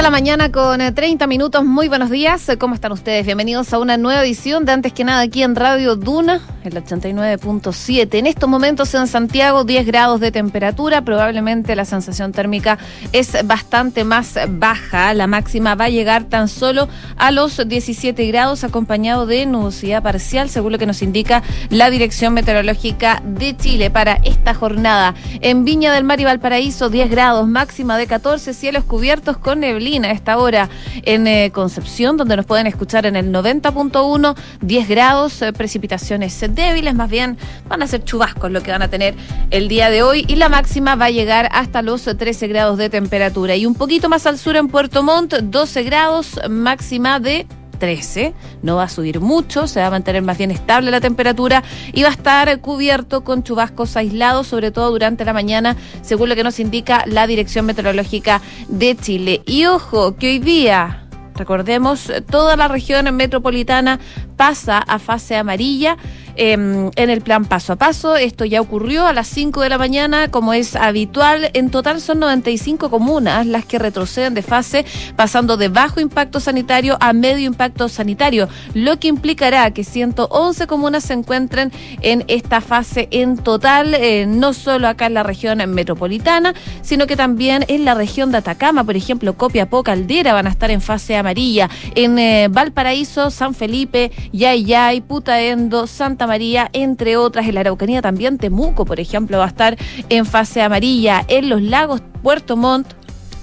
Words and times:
de 0.00 0.04
la 0.04 0.10
mañana 0.10 0.50
con 0.50 0.78
30 0.78 1.22
eh, 1.22 1.28
minutos. 1.28 1.62
Muy 1.62 1.88
buenos 1.88 2.08
días. 2.08 2.50
¿Cómo 2.58 2.74
están 2.74 2.90
ustedes? 2.90 3.26
Bienvenidos 3.26 3.70
a 3.74 3.78
una 3.78 3.98
nueva 3.98 4.22
edición 4.22 4.64
de 4.64 4.72
Antes 4.72 4.94
que 4.94 5.04
nada 5.04 5.20
aquí 5.20 5.42
en 5.42 5.54
Radio 5.54 5.94
Duna, 5.94 6.40
el 6.64 6.72
89.7. 6.72 8.08
En 8.14 8.26
estos 8.26 8.48
momentos 8.48 8.94
en 8.94 9.06
Santiago, 9.06 9.64
10 9.64 9.84
grados 9.84 10.20
de 10.20 10.32
temperatura. 10.32 11.02
Probablemente 11.02 11.76
la 11.76 11.84
sensación 11.84 12.32
térmica 12.32 12.78
es 13.12 13.46
bastante 13.46 14.04
más 14.04 14.38
baja. 14.48 15.12
La 15.12 15.26
máxima 15.26 15.74
va 15.74 15.84
a 15.84 15.90
llegar 15.90 16.24
tan 16.24 16.48
solo 16.48 16.88
a 17.18 17.30
los 17.30 17.68
17 17.68 18.26
grados, 18.28 18.64
acompañado 18.64 19.26
de 19.26 19.44
nubosidad 19.44 20.02
parcial, 20.02 20.48
según 20.48 20.72
lo 20.72 20.78
que 20.78 20.86
nos 20.86 21.02
indica 21.02 21.42
la 21.68 21.90
Dirección 21.90 22.32
Meteorológica 22.32 23.20
de 23.22 23.54
Chile 23.54 23.90
para 23.90 24.14
esta 24.24 24.54
jornada. 24.54 25.14
En 25.42 25.66
Viña 25.66 25.92
del 25.92 26.04
Mar 26.04 26.20
y 26.20 26.24
Valparaíso, 26.24 26.88
10 26.88 27.10
grados, 27.10 27.46
máxima 27.46 27.98
de 27.98 28.06
14, 28.06 28.54
cielos 28.54 28.84
cubiertos 28.84 29.36
con 29.36 29.60
neblina 29.60 29.89
a 29.98 30.12
esta 30.12 30.38
hora 30.38 30.68
en 31.02 31.26
eh, 31.26 31.50
Concepción, 31.52 32.16
donde 32.16 32.36
nos 32.36 32.46
pueden 32.46 32.66
escuchar 32.66 33.06
en 33.06 33.16
el 33.16 33.32
90.1, 33.32 34.36
10 34.60 34.88
grados, 34.88 35.42
eh, 35.42 35.52
precipitaciones 35.52 36.40
débiles, 36.54 36.94
más 36.94 37.10
bien 37.10 37.36
van 37.68 37.82
a 37.82 37.86
ser 37.86 38.04
chubascos 38.04 38.50
lo 38.50 38.62
que 38.62 38.70
van 38.70 38.82
a 38.82 38.88
tener 38.88 39.14
el 39.50 39.68
día 39.68 39.90
de 39.90 40.02
hoy 40.02 40.24
y 40.28 40.36
la 40.36 40.48
máxima 40.48 40.94
va 40.94 41.06
a 41.06 41.10
llegar 41.10 41.48
hasta 41.52 41.82
los 41.82 42.04
13 42.04 42.46
grados 42.46 42.78
de 42.78 42.88
temperatura. 42.88 43.56
Y 43.56 43.66
un 43.66 43.74
poquito 43.74 44.08
más 44.08 44.26
al 44.26 44.38
sur 44.38 44.56
en 44.56 44.68
Puerto 44.68 45.02
Montt, 45.02 45.34
12 45.34 45.82
grados, 45.82 46.40
máxima 46.48 47.18
de 47.18 47.46
13. 47.80 48.32
No 48.62 48.76
va 48.76 48.84
a 48.84 48.88
subir 48.88 49.18
mucho, 49.18 49.66
se 49.66 49.80
va 49.80 49.88
a 49.88 49.90
mantener 49.90 50.22
más 50.22 50.38
bien 50.38 50.52
estable 50.52 50.92
la 50.92 51.00
temperatura 51.00 51.64
y 51.92 52.04
va 52.04 52.10
a 52.10 52.12
estar 52.12 52.60
cubierto 52.60 53.24
con 53.24 53.42
chubascos 53.42 53.96
aislados, 53.96 54.46
sobre 54.46 54.70
todo 54.70 54.92
durante 54.92 55.24
la 55.24 55.32
mañana, 55.32 55.76
según 56.02 56.28
lo 56.28 56.36
que 56.36 56.44
nos 56.44 56.60
indica 56.60 57.04
la 57.06 57.26
Dirección 57.26 57.66
Meteorológica 57.66 58.40
de 58.68 58.96
Chile. 58.96 59.42
Y 59.46 59.66
ojo, 59.66 60.14
que 60.14 60.28
hoy 60.28 60.38
día 60.38 61.00
Recordemos, 61.40 62.12
toda 62.30 62.54
la 62.54 62.68
región 62.68 63.16
metropolitana 63.16 63.98
pasa 64.36 64.76
a 64.76 64.98
fase 64.98 65.36
amarilla 65.36 65.96
em, 66.36 66.90
en 66.96 67.10
el 67.10 67.20
plan 67.20 67.44
paso 67.44 67.72
a 67.72 67.76
paso. 67.76 68.16
Esto 68.16 68.44
ya 68.44 68.60
ocurrió 68.60 69.06
a 69.06 69.12
las 69.12 69.28
5 69.28 69.60
de 69.62 69.68
la 69.68 69.78
mañana, 69.78 70.30
como 70.30 70.52
es 70.52 70.76
habitual. 70.76 71.50
En 71.54 71.70
total 71.70 72.00
son 72.00 72.20
95 72.20 72.90
comunas 72.90 73.46
las 73.46 73.64
que 73.64 73.78
retroceden 73.78 74.34
de 74.34 74.42
fase, 74.42 74.84
pasando 75.16 75.56
de 75.56 75.68
bajo 75.68 76.00
impacto 76.00 76.40
sanitario 76.40 76.96
a 77.00 77.12
medio 77.12 77.46
impacto 77.46 77.88
sanitario, 77.88 78.48
lo 78.74 78.98
que 78.98 79.08
implicará 79.08 79.70
que 79.72 79.84
111 79.84 80.66
comunas 80.66 81.04
se 81.04 81.14
encuentren 81.14 81.72
en 82.02 82.24
esta 82.28 82.60
fase 82.60 83.08
en 83.10 83.36
total, 83.36 83.94
eh, 83.94 84.26
no 84.26 84.52
solo 84.52 84.88
acá 84.88 85.06
en 85.06 85.14
la 85.14 85.22
región 85.22 85.58
metropolitana, 85.70 86.54
sino 86.82 87.06
que 87.06 87.16
también 87.16 87.64
en 87.68 87.84
la 87.84 87.94
región 87.94 88.30
de 88.32 88.38
Atacama, 88.38 88.84
por 88.84 88.96
ejemplo, 88.96 89.34
Copiapó, 89.36 89.82
Caldera 89.82 90.32
van 90.32 90.46
a 90.46 90.50
estar 90.50 90.70
en 90.70 90.80
fase 90.80 91.16
amarilla. 91.16 91.68
En 91.94 92.18
eh, 92.18 92.48
Valparaíso, 92.50 93.30
San 93.30 93.54
Felipe, 93.54 94.10
Yayay, 94.32 95.00
Putaendo, 95.00 95.86
Santa 95.86 96.19
María, 96.26 96.68
entre 96.72 97.16
otras. 97.16 97.46
En 97.46 97.54
la 97.54 97.60
Araucanía 97.60 98.02
también 98.02 98.38
Temuco, 98.38 98.84
por 98.84 99.00
ejemplo, 99.00 99.38
va 99.38 99.44
a 99.44 99.48
estar 99.48 99.76
en 100.08 100.26
fase 100.26 100.62
amarilla. 100.62 101.24
En 101.28 101.48
los 101.48 101.62
lagos 101.62 102.02
Puerto 102.22 102.56
Montt, 102.56 102.86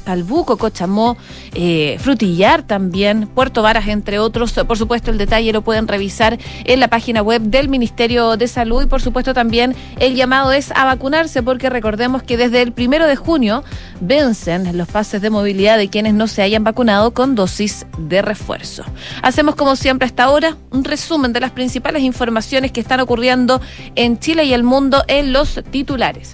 Calbuco, 0.08 0.56
Cochamó, 0.58 1.18
eh, 1.54 1.98
Frutillar 2.00 2.64
también, 2.64 3.28
Puerto 3.28 3.62
Varas, 3.62 3.90
entre 3.90 4.20
otros. 4.20 4.54
Por 4.54 4.78
supuesto, 4.78 5.12
el 5.12 5.18
detalle 5.18 5.52
lo 5.52 5.64
pueden 5.64 5.86
revisar 5.86 6.38
en 6.64 6.80
la 6.80 6.88
página 6.88 7.22
web 7.22 7.42
del 7.42 7.68
Ministerio 7.68 8.38
de 8.38 8.48
Salud 8.48 8.84
y, 8.84 8.86
por 8.86 9.02
supuesto, 9.02 9.34
también 9.34 9.76
el 10.00 10.16
llamado 10.16 10.54
es 10.54 10.72
a 10.72 10.86
vacunarse 10.86 11.44
porque 11.44 11.70
recordemos 11.70 12.24
que 12.24 12.38
desde 12.38 12.62
el 12.62 12.72
primero 12.72 13.06
de 13.06 13.18
junio 13.18 13.66
vencen 14.00 14.78
los 14.78 14.88
pases 14.88 15.22
de 15.22 15.30
movilidad 15.30 15.78
de 15.78 15.90
quienes 15.90 16.14
no 16.14 16.28
se 16.28 16.42
hayan 16.42 16.64
vacunado 16.64 17.12
con 17.12 17.36
dosis 17.36 17.86
de 17.98 18.22
refuerzo. 18.22 18.86
Hacemos, 19.24 19.56
como 19.56 19.76
siempre, 19.76 20.06
hasta 20.06 20.24
ahora 20.24 20.56
un 20.72 20.86
resumen 20.86 21.34
de 21.34 21.42
las 21.42 21.52
principales 21.52 22.02
informaciones 22.02 22.72
que 22.72 22.80
están 22.80 23.02
ocurriendo 23.02 23.60
en 23.96 24.20
Chile 24.20 24.46
y 24.46 24.54
el 24.54 24.64
mundo 24.64 25.04
en 25.10 25.34
los 25.34 25.60
titulares. 25.70 26.32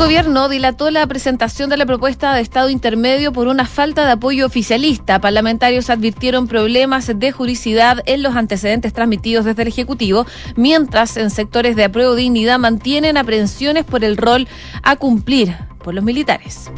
Gobierno 0.00 0.48
dilató 0.48 0.90
la 0.90 1.06
presentación 1.06 1.68
de 1.68 1.76
la 1.76 1.84
propuesta 1.84 2.32
de 2.32 2.40
Estado 2.40 2.70
intermedio 2.70 3.34
por 3.34 3.48
una 3.48 3.66
falta 3.66 4.06
de 4.06 4.12
apoyo 4.12 4.46
oficialista. 4.46 5.20
Parlamentarios 5.20 5.90
advirtieron 5.90 6.48
problemas 6.48 7.12
de 7.14 7.32
juricidad 7.32 8.02
en 8.06 8.22
los 8.22 8.34
antecedentes 8.34 8.94
transmitidos 8.94 9.44
desde 9.44 9.60
el 9.60 9.68
Ejecutivo, 9.68 10.24
mientras 10.56 11.18
en 11.18 11.28
sectores 11.28 11.76
de 11.76 11.84
apruebo 11.84 12.14
dignidad 12.14 12.58
mantienen 12.58 13.18
aprehensiones 13.18 13.84
por 13.84 14.02
el 14.02 14.16
rol 14.16 14.48
a 14.82 14.96
cumplir 14.96 15.54
por 15.84 15.92
los 15.92 16.02
militares. 16.02 16.70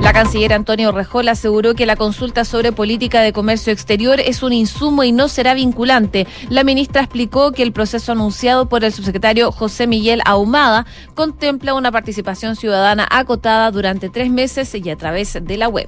La 0.00 0.14
canciller 0.14 0.54
Antonio 0.54 0.92
Rejol 0.92 1.28
aseguró 1.28 1.74
que 1.74 1.84
la 1.84 1.94
consulta 1.94 2.44
sobre 2.46 2.72
política 2.72 3.20
de 3.20 3.34
comercio 3.34 3.72
exterior 3.72 4.18
es 4.18 4.42
un 4.42 4.52
insumo 4.52 5.04
y 5.04 5.12
no 5.12 5.28
será 5.28 5.52
vinculante. 5.52 6.26
La 6.48 6.64
ministra 6.64 7.02
explicó 7.02 7.52
que 7.52 7.62
el 7.62 7.72
proceso 7.72 8.12
anunciado 8.12 8.68
por 8.68 8.82
el 8.82 8.92
subsecretario 8.92 9.52
José 9.52 9.86
Miguel 9.86 10.22
Ahumada 10.24 10.86
contempla 11.14 11.74
una 11.74 11.92
participación 11.92 12.56
ciudadana 12.56 13.06
acotada 13.10 13.70
durante 13.70 14.08
tres 14.08 14.30
meses 14.30 14.74
y 14.74 14.88
a 14.88 14.96
través 14.96 15.38
de 15.40 15.56
la 15.58 15.68
web. 15.68 15.86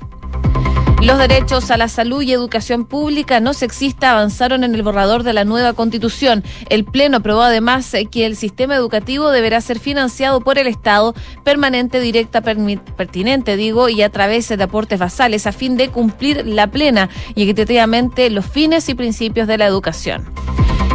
Los 1.02 1.18
derechos 1.18 1.72
a 1.72 1.76
la 1.76 1.88
salud 1.88 2.22
y 2.22 2.32
educación 2.32 2.84
pública 2.84 3.40
no 3.40 3.54
sexista 3.54 4.12
avanzaron 4.12 4.62
en 4.62 4.76
el 4.76 4.84
borrador 4.84 5.24
de 5.24 5.32
la 5.32 5.44
nueva 5.44 5.72
constitución. 5.72 6.44
El 6.68 6.84
Pleno 6.84 7.16
aprobó 7.16 7.42
además 7.42 7.92
que 8.08 8.24
el 8.24 8.36
sistema 8.36 8.76
educativo 8.76 9.32
deberá 9.32 9.60
ser 9.60 9.80
financiado 9.80 10.40
por 10.42 10.58
el 10.58 10.68
Estado 10.68 11.12
permanente, 11.42 11.98
directa, 11.98 12.40
pertinente, 12.40 13.56
digo, 13.56 13.88
y 13.88 14.02
a 14.02 14.10
través 14.10 14.48
de 14.48 14.62
aportes 14.62 15.00
basales 15.00 15.48
a 15.48 15.52
fin 15.52 15.76
de 15.76 15.88
cumplir 15.88 16.46
la 16.46 16.68
plena 16.68 17.10
y 17.34 17.42
equitativamente 17.42 18.30
los 18.30 18.46
fines 18.46 18.88
y 18.88 18.94
principios 18.94 19.48
de 19.48 19.58
la 19.58 19.66
educación. 19.66 20.32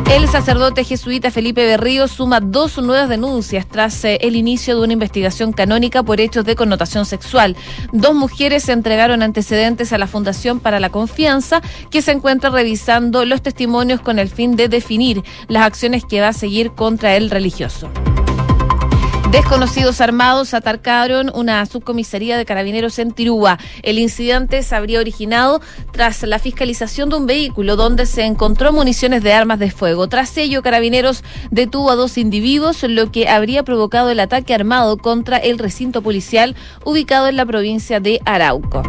El 0.10 0.30
sacerdote 0.30 0.86
jesuita 0.86 1.32
Felipe 1.32 1.66
Berrío 1.66 2.08
suma 2.08 2.40
dos 2.40 2.78
nuevas 2.78 3.10
denuncias 3.10 3.68
tras 3.68 4.06
eh, 4.06 4.18
el 4.22 4.38
inicio 4.38 4.78
de 4.78 4.84
una 4.84 4.94
investigación 4.94 5.52
canónica 5.52 6.02
por 6.02 6.22
hechos 6.22 6.46
de 6.46 6.56
connotación 6.56 7.06
sexual. 7.06 7.58
Dos 7.92 8.16
mujeres 8.16 8.64
se 8.64 8.72
entregaron 8.72 9.22
antecedentes 9.22 9.92
a 9.92 9.98
la 9.98 10.08
Fundación 10.08 10.62
para 10.62 10.80
la 10.80 10.92
Confianza, 10.92 11.62
que 11.92 12.02
se 12.02 12.14
encuentra 12.14 12.50
revisando 12.50 13.26
los 13.26 13.42
testimonios 13.42 14.00
con 14.00 14.18
el 14.18 14.30
fin 14.30 14.56
de 14.56 14.70
definir 14.70 15.24
las 15.50 15.64
acciones 15.64 16.06
que 16.06 16.22
va 16.22 16.30
a 16.30 16.34
seguir 16.34 16.72
contra 16.72 17.18
el 17.18 17.30
religioso. 17.30 17.90
Desconocidos 19.32 20.00
armados 20.00 20.54
atacaron 20.54 21.30
una 21.36 21.66
subcomisaría 21.66 22.38
de 22.38 22.46
carabineros 22.46 22.98
en 22.98 23.12
Tirúa. 23.12 23.60
El 23.84 24.00
incidente 24.00 24.64
se 24.64 24.74
habría 24.74 25.02
originado 25.02 25.62
tras 25.92 26.24
la 26.24 26.40
fiscalización 26.40 27.10
de 27.10 27.18
un 27.18 27.26
vehículo 27.26 27.76
donde 27.76 28.06
se 28.06 28.24
encontró 28.24 28.72
municiones 28.72 29.22
de 29.24 29.34
armas 29.34 29.60
de 29.60 29.70
fuego. 29.70 30.08
Tras 30.08 30.38
ello, 30.38 30.62
carabineros 30.62 31.26
detuvo 31.52 31.92
a 31.92 31.96
dos 31.96 32.18
individuos, 32.18 32.84
lo 32.84 33.12
que 33.12 33.28
habría 33.28 33.64
provocado 33.64 34.10
el 34.10 34.22
ataque 34.22 34.54
armado 34.54 34.98
contra 34.98 35.38
el 35.38 35.60
recinto 35.60 36.02
policial 36.02 36.56
ubicado 36.86 37.28
en 37.28 37.36
la 37.36 37.46
provincia 37.46 38.00
de 38.00 38.22
Arauco. 38.24 38.82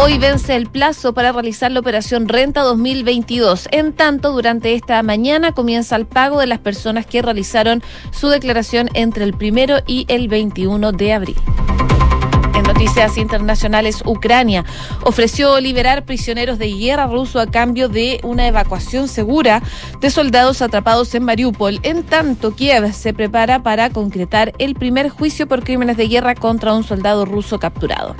Hoy 0.00 0.16
vence 0.16 0.54
el 0.54 0.68
plazo 0.70 1.12
para 1.12 1.32
realizar 1.32 1.72
la 1.72 1.80
operación 1.80 2.28
Renta 2.28 2.62
2022. 2.62 3.66
En 3.72 3.92
tanto, 3.92 4.30
durante 4.30 4.74
esta 4.74 5.02
mañana 5.02 5.50
comienza 5.50 5.96
el 5.96 6.06
pago 6.06 6.38
de 6.38 6.46
las 6.46 6.60
personas 6.60 7.04
que 7.04 7.20
realizaron 7.20 7.82
su 8.12 8.28
declaración 8.28 8.88
entre 8.94 9.24
el 9.24 9.34
primero 9.34 9.78
y 9.88 10.06
el 10.06 10.28
21 10.28 10.92
de 10.92 11.12
abril. 11.12 11.36
En 12.54 12.62
noticias 12.62 13.18
internacionales, 13.18 14.04
Ucrania 14.06 14.64
ofreció 15.02 15.58
liberar 15.58 16.04
prisioneros 16.04 16.60
de 16.60 16.68
guerra 16.68 17.08
ruso 17.08 17.40
a 17.40 17.48
cambio 17.48 17.88
de 17.88 18.20
una 18.22 18.46
evacuación 18.46 19.08
segura 19.08 19.64
de 20.00 20.10
soldados 20.10 20.62
atrapados 20.62 21.12
en 21.16 21.24
Mariupol. 21.24 21.80
En 21.82 22.04
tanto, 22.04 22.54
Kiev 22.54 22.92
se 22.92 23.12
prepara 23.14 23.64
para 23.64 23.90
concretar 23.90 24.52
el 24.60 24.76
primer 24.76 25.08
juicio 25.08 25.48
por 25.48 25.64
crímenes 25.64 25.96
de 25.96 26.06
guerra 26.06 26.36
contra 26.36 26.72
un 26.72 26.84
soldado 26.84 27.24
ruso 27.24 27.58
capturado. 27.58 28.14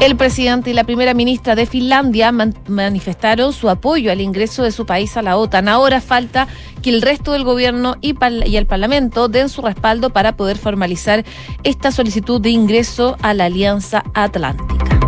El 0.00 0.16
presidente 0.16 0.70
y 0.70 0.74
la 0.74 0.84
primera 0.84 1.12
ministra 1.12 1.56
de 1.56 1.66
Finlandia 1.66 2.30
manifestaron 2.68 3.52
su 3.52 3.68
apoyo 3.68 4.12
al 4.12 4.20
ingreso 4.20 4.62
de 4.62 4.70
su 4.70 4.86
país 4.86 5.16
a 5.16 5.22
la 5.22 5.36
OTAN. 5.36 5.66
Ahora 5.66 6.00
falta 6.00 6.46
que 6.82 6.90
el 6.90 7.02
resto 7.02 7.32
del 7.32 7.42
gobierno 7.42 7.96
y, 8.00 8.14
el 8.56 8.66
Parlamento 8.66 9.26
den 9.26 9.48
su 9.48 9.60
respaldo 9.60 10.10
para 10.10 10.36
poder 10.36 10.56
formalizar 10.56 11.24
esta 11.64 11.90
solicitud 11.90 12.40
de 12.40 12.50
ingreso 12.50 13.16
a 13.22 13.34
la 13.34 13.46
Alianza 13.46 14.04
Atlántica. 14.14 15.00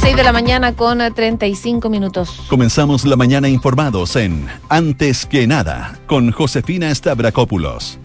6 0.00 0.16
de 0.16 0.24
la 0.24 0.32
mañana 0.32 0.74
con 0.74 0.98
35 0.98 1.90
minutos. 1.90 2.40
Comenzamos 2.48 3.04
la 3.04 3.16
mañana 3.16 3.50
informados 3.50 4.16
en 4.16 4.46
Antes 4.70 5.26
que 5.26 5.46
nada 5.46 5.98
con 6.06 6.32
Josefina 6.32 6.92
Stavrakopoulos. 6.94 7.98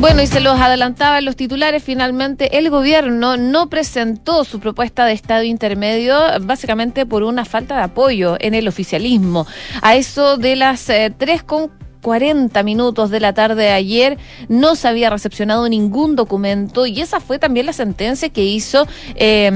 Bueno, 0.00 0.22
y 0.22 0.28
se 0.28 0.38
los 0.38 0.60
adelantaba 0.60 1.20
los 1.20 1.34
titulares, 1.34 1.82
finalmente 1.82 2.56
el 2.56 2.70
gobierno 2.70 3.36
no 3.36 3.68
presentó 3.68 4.44
su 4.44 4.60
propuesta 4.60 5.04
de 5.04 5.12
estado 5.12 5.42
intermedio 5.42 6.16
básicamente 6.42 7.04
por 7.04 7.24
una 7.24 7.44
falta 7.44 7.76
de 7.76 7.82
apoyo 7.82 8.36
en 8.38 8.54
el 8.54 8.68
oficialismo. 8.68 9.44
A 9.82 9.96
eso 9.96 10.36
de 10.36 10.54
las 10.54 10.84
3 10.84 11.12
eh, 11.18 11.40
con 11.44 11.72
40 12.00 12.62
minutos 12.62 13.10
de 13.10 13.18
la 13.18 13.32
tarde 13.32 13.64
de 13.64 13.72
ayer. 13.72 14.18
No 14.48 14.76
se 14.76 14.86
había 14.86 15.10
recepcionado 15.10 15.68
ningún 15.68 16.14
documento 16.14 16.86
y 16.86 17.00
esa 17.00 17.18
fue 17.18 17.40
también 17.40 17.66
la 17.66 17.72
sentencia 17.72 18.28
que 18.28 18.44
hizo. 18.44 18.86
Eh, 19.16 19.50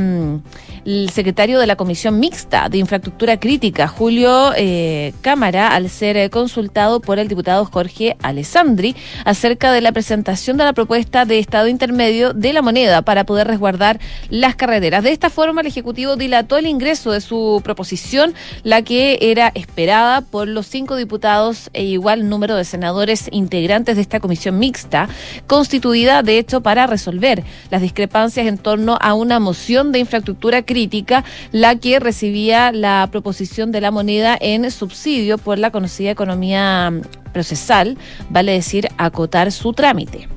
el 0.85 1.11
secretario 1.11 1.59
de 1.61 1.67
la 1.67 1.77
Comisión 1.77 2.19
Mixta 2.19 2.69
de 2.69 2.79
Infraestructura 2.79 3.39
Crítica, 3.39 3.87
Julio 3.87 4.53
eh, 4.57 5.13
Cámara, 5.21 5.69
al 5.69 5.89
ser 5.89 6.17
eh, 6.17 6.31
consultado 6.31 7.01
por 7.01 7.19
el 7.19 7.29
diputado 7.29 7.65
Jorge 7.65 8.17
Alessandri 8.23 8.97
acerca 9.25 9.73
de 9.73 9.81
la 9.81 9.93
presentación 9.93 10.57
de 10.57 10.65
la 10.65 10.73
propuesta 10.73 11.25
de 11.25 11.39
Estado 11.39 11.69
intermedio 11.69 12.33
de 12.33 12.53
la 12.53 12.63
moneda 12.63 13.03
para 13.03 13.25
poder 13.25 13.47
resguardar 13.47 14.01
las 14.29 14.57
carreteras. 14.57 15.05
De 15.05 15.13
esta 15.13 15.31
forma, 15.31 15.61
el 15.61 15.69
Ejecutivo 15.69 16.17
dilató 16.17 16.59
el 16.59 16.67
ingreso 16.67 17.13
de 17.13 17.21
su 17.21 17.61
proposición, 17.63 18.35
la 18.65 18.83
que 18.83 19.19
era 19.21 19.53
esperada 19.55 20.21
por 20.21 20.49
los 20.49 20.67
cinco 20.67 20.97
diputados 20.97 21.71
e 21.73 21.85
igual 21.85 22.29
número 22.29 22.57
de 22.57 22.65
senadores 22.65 23.29
integrantes 23.31 23.97
de 23.97 24.03
esta 24.03 24.21
comisión 24.21 24.59
mixta, 24.59 25.09
constituida 25.47 26.23
de 26.23 26.39
hecho 26.39 26.61
para 26.61 26.87
resolver 26.87 27.45
las 27.71 27.83
discrepancias 27.83 28.47
en 28.47 28.59
torno 28.59 28.99
a 29.01 29.15
una 29.15 29.39
moción 29.39 29.93
de 29.93 30.01
infraestructura 30.01 30.63
crítica 30.63 30.72
crítica 30.73 31.23
la 31.51 31.77
que 31.77 32.01
recibía 32.01 32.73
la 32.73 33.07
proposición 33.13 33.73
de 33.73 33.83
la 33.83 33.91
moneda 33.91 34.39
en 34.41 34.71
subsidio 34.71 35.37
por 35.37 35.59
la 35.59 35.71
conocida 35.71 36.11
economía 36.11 36.91
procesal, 37.35 37.99
vale 38.31 38.53
decir, 38.53 38.89
acotar 38.97 39.53
su 39.53 39.75
trámite. 39.75 40.29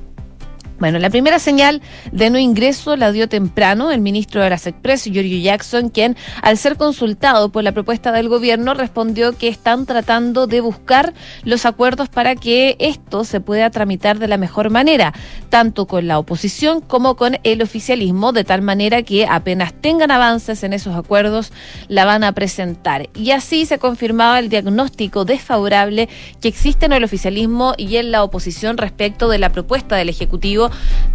Bueno, 0.78 0.98
la 0.98 1.08
primera 1.08 1.38
señal 1.38 1.80
de 2.12 2.28
no 2.28 2.38
ingreso 2.38 2.96
la 2.96 3.10
dio 3.10 3.30
temprano 3.30 3.90
el 3.90 4.02
ministro 4.02 4.42
de 4.42 4.50
las 4.50 4.66
Express, 4.66 5.04
Giorgio 5.04 5.38
Jackson, 5.38 5.88
quien, 5.88 6.18
al 6.42 6.58
ser 6.58 6.76
consultado 6.76 7.48
por 7.48 7.64
la 7.64 7.72
propuesta 7.72 8.12
del 8.12 8.28
gobierno, 8.28 8.74
respondió 8.74 9.32
que 9.38 9.48
están 9.48 9.86
tratando 9.86 10.46
de 10.46 10.60
buscar 10.60 11.14
los 11.44 11.64
acuerdos 11.64 12.10
para 12.10 12.34
que 12.34 12.76
esto 12.78 13.24
se 13.24 13.40
pueda 13.40 13.70
tramitar 13.70 14.18
de 14.18 14.28
la 14.28 14.36
mejor 14.36 14.68
manera, 14.68 15.14
tanto 15.48 15.86
con 15.86 16.06
la 16.08 16.18
oposición 16.18 16.82
como 16.82 17.16
con 17.16 17.38
el 17.42 17.62
oficialismo, 17.62 18.32
de 18.32 18.44
tal 18.44 18.60
manera 18.60 19.02
que 19.02 19.26
apenas 19.26 19.72
tengan 19.72 20.10
avances 20.10 20.62
en 20.62 20.74
esos 20.74 20.94
acuerdos, 20.94 21.52
la 21.88 22.04
van 22.04 22.22
a 22.22 22.32
presentar. 22.32 23.08
Y 23.14 23.30
así 23.30 23.64
se 23.64 23.78
confirmaba 23.78 24.38
el 24.38 24.50
diagnóstico 24.50 25.24
desfavorable 25.24 26.10
que 26.42 26.48
existe 26.48 26.84
en 26.84 26.92
el 26.92 27.04
oficialismo 27.04 27.72
y 27.78 27.96
en 27.96 28.10
la 28.10 28.22
oposición 28.22 28.76
respecto 28.76 29.30
de 29.30 29.38
la 29.38 29.48
propuesta 29.48 29.96
del 29.96 30.10
Ejecutivo 30.10 30.65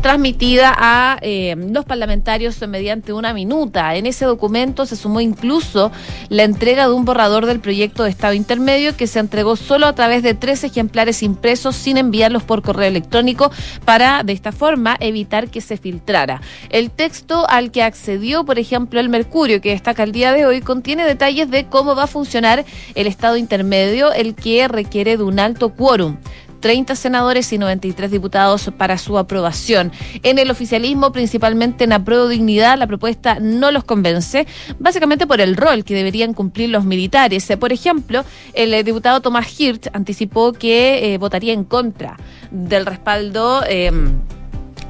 transmitida 0.02 0.74
a 0.78 1.18
eh, 1.22 1.56
los 1.58 1.86
parlamentarios 1.86 2.60
mediante 2.68 3.14
una 3.14 3.34
minuta. 3.34 3.96
En 3.96 4.06
ese 4.06 4.26
documento 4.26 4.86
se 4.86 4.96
sumó 4.96 5.22
incluso 5.22 5.92
la 6.30 6.44
entrega 6.44 6.88
de 6.88 6.94
un 6.94 7.06
borrador 7.06 7.46
del 7.46 7.60
proyecto 7.60 8.04
de 8.04 8.10
Estado 8.10 8.34
intermedio 8.34 8.96
que 8.96 9.08
se 9.08 9.20
entregó 9.20 9.56
solo 9.56 9.88
a 9.88 9.94
través 9.94 10.24
de 10.24 10.34
tres 10.34 10.64
ejemplares 10.64 11.24
impresos 11.24 11.76
sin 11.76 11.98
enviarlos 11.98 12.44
por 12.44 12.62
correo 12.62 12.88
electrónico 12.88 13.52
para 13.86 14.24
de 14.24 14.34
esta 14.34 14.52
forma 14.52 14.98
evitar 15.00 15.50
que 15.50 15.62
se 15.62 15.78
filtrara. 15.78 16.42
El 16.70 16.92
texto 16.92 17.48
al 17.50 17.72
que 17.72 17.84
accedió, 17.84 18.44
por 18.46 18.60
ejemplo, 18.60 19.00
el 19.00 19.10
Mercurio, 19.10 19.62
que 19.62 19.72
destaca 19.72 20.04
el 20.04 20.12
día 20.12 20.34
de 20.34 20.46
hoy, 20.46 20.62
contiene 20.62 21.06
detalles 21.06 21.50
de 21.50 21.66
cómo 21.66 21.96
va 21.96 22.04
a 22.04 22.08
funcionar 22.08 22.66
el 22.96 23.08
Estado 23.08 23.38
intermedio, 23.38 24.12
el 24.12 24.36
que 24.36 24.68
requiere 24.68 25.18
de 25.18 25.24
un 25.24 25.40
alto 25.40 25.70
quórum. 25.70 26.18
30 26.62 26.96
senadores 26.96 27.52
y 27.52 27.58
93 27.58 28.10
diputados 28.10 28.72
para 28.78 28.98
su 28.98 29.18
aprobación. 29.18 29.92
En 30.24 30.40
el 30.40 30.50
oficialismo, 30.52 31.12
principalmente 31.12 31.84
en 31.84 31.94
apruebo 31.94 32.28
dignidad, 32.28 32.78
la 32.78 32.88
propuesta 32.88 33.40
no 33.42 33.72
los 33.72 33.84
convence, 33.84 34.48
básicamente 34.80 35.28
por 35.28 35.42
el 35.42 35.58
rol 35.58 35.84
que 35.84 35.96
deberían 35.96 36.34
cumplir 36.34 36.70
los 36.70 36.86
militares. 36.86 37.52
Por 37.60 37.74
ejemplo, 37.74 38.24
el 38.54 38.74
eh, 38.74 38.84
diputado 38.84 39.20
Tomás 39.22 39.60
Hirt 39.60 39.88
anticipó 39.94 40.54
que 40.54 41.14
eh, 41.14 41.18
votaría 41.18 41.52
en 41.52 41.64
contra 41.64 42.18
del 42.52 42.86
respaldo. 42.86 43.64
Eh, 43.68 43.92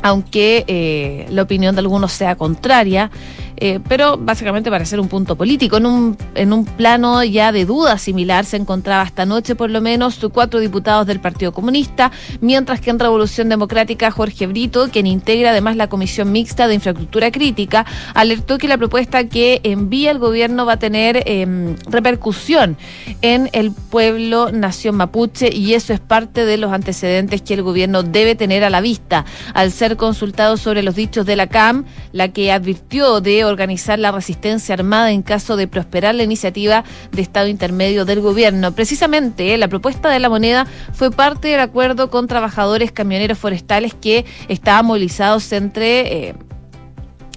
aunque 0.01 0.63
eh, 0.67 1.27
la 1.29 1.43
opinión 1.43 1.75
de 1.75 1.79
algunos 1.79 2.11
sea 2.11 2.35
contraria, 2.35 3.11
eh, 3.61 3.79
pero 3.87 4.17
básicamente 4.17 4.71
para 4.71 4.85
ser 4.85 4.99
un 4.99 5.07
punto 5.07 5.35
político. 5.35 5.77
En 5.77 5.85
un, 5.85 6.17
en 6.33 6.51
un 6.51 6.65
plano 6.65 7.23
ya 7.23 7.51
de 7.51 7.65
duda 7.65 7.99
similar 7.99 8.43
se 8.43 8.57
encontraba 8.57 9.03
esta 9.03 9.27
noche 9.27 9.53
por 9.53 9.69
lo 9.69 9.81
menos 9.81 10.19
cuatro 10.33 10.59
diputados 10.59 11.05
del 11.05 11.19
Partido 11.19 11.51
Comunista, 11.51 12.11
mientras 12.41 12.81
que 12.81 12.89
en 12.89 12.97
Revolución 12.97 13.49
Democrática 13.49 14.09
Jorge 14.09 14.47
Brito, 14.47 14.89
quien 14.91 15.05
integra 15.05 15.51
además 15.51 15.75
la 15.75 15.89
Comisión 15.89 16.31
Mixta 16.31 16.67
de 16.67 16.73
Infraestructura 16.73 17.31
Crítica, 17.31 17.85
alertó 18.15 18.57
que 18.57 18.67
la 18.67 18.79
propuesta 18.79 19.25
que 19.25 19.61
envía 19.63 20.09
el 20.09 20.17
gobierno 20.17 20.65
va 20.65 20.73
a 20.73 20.79
tener 20.79 21.21
em, 21.27 21.75
repercusión 21.87 22.77
en 23.21 23.47
el 23.53 23.71
pueblo 23.71 24.51
nación 24.51 24.95
mapuche 24.95 25.53
y 25.53 25.75
eso 25.75 25.93
es 25.93 25.99
parte 25.99 26.45
de 26.45 26.57
los 26.57 26.71
antecedentes 26.71 27.43
que 27.43 27.53
el 27.53 27.61
gobierno 27.61 28.01
debe 28.01 28.33
tener 28.33 28.63
a 28.63 28.71
la 28.71 28.81
vista 28.81 29.23
al 29.53 29.71
ser 29.71 29.97
consultado 29.97 30.57
sobre 30.57 30.81
los 30.81 30.95
dichos 30.95 31.27
de 31.27 31.35
la 31.35 31.45
CAM, 31.45 31.85
la 32.11 32.29
que 32.29 32.51
advirtió 32.51 33.21
de 33.21 33.50
organizar 33.51 33.99
la 33.99 34.11
resistencia 34.11 34.73
armada 34.73 35.11
en 35.11 35.21
caso 35.21 35.55
de 35.55 35.67
prosperar 35.67 36.15
la 36.15 36.23
iniciativa 36.23 36.83
de 37.11 37.21
Estado 37.21 37.47
intermedio 37.47 38.05
del 38.05 38.21
gobierno. 38.21 38.73
Precisamente, 38.73 39.57
la 39.57 39.67
propuesta 39.67 40.09
de 40.09 40.19
la 40.19 40.29
moneda 40.29 40.65
fue 40.93 41.11
parte 41.11 41.49
del 41.49 41.59
acuerdo 41.59 42.09
con 42.09 42.27
trabajadores 42.27 42.91
camioneros 42.91 43.37
forestales 43.37 43.93
que 43.93 44.25
estaban 44.47 44.85
movilizados 44.85 45.51
entre... 45.51 46.29
Eh, 46.29 46.35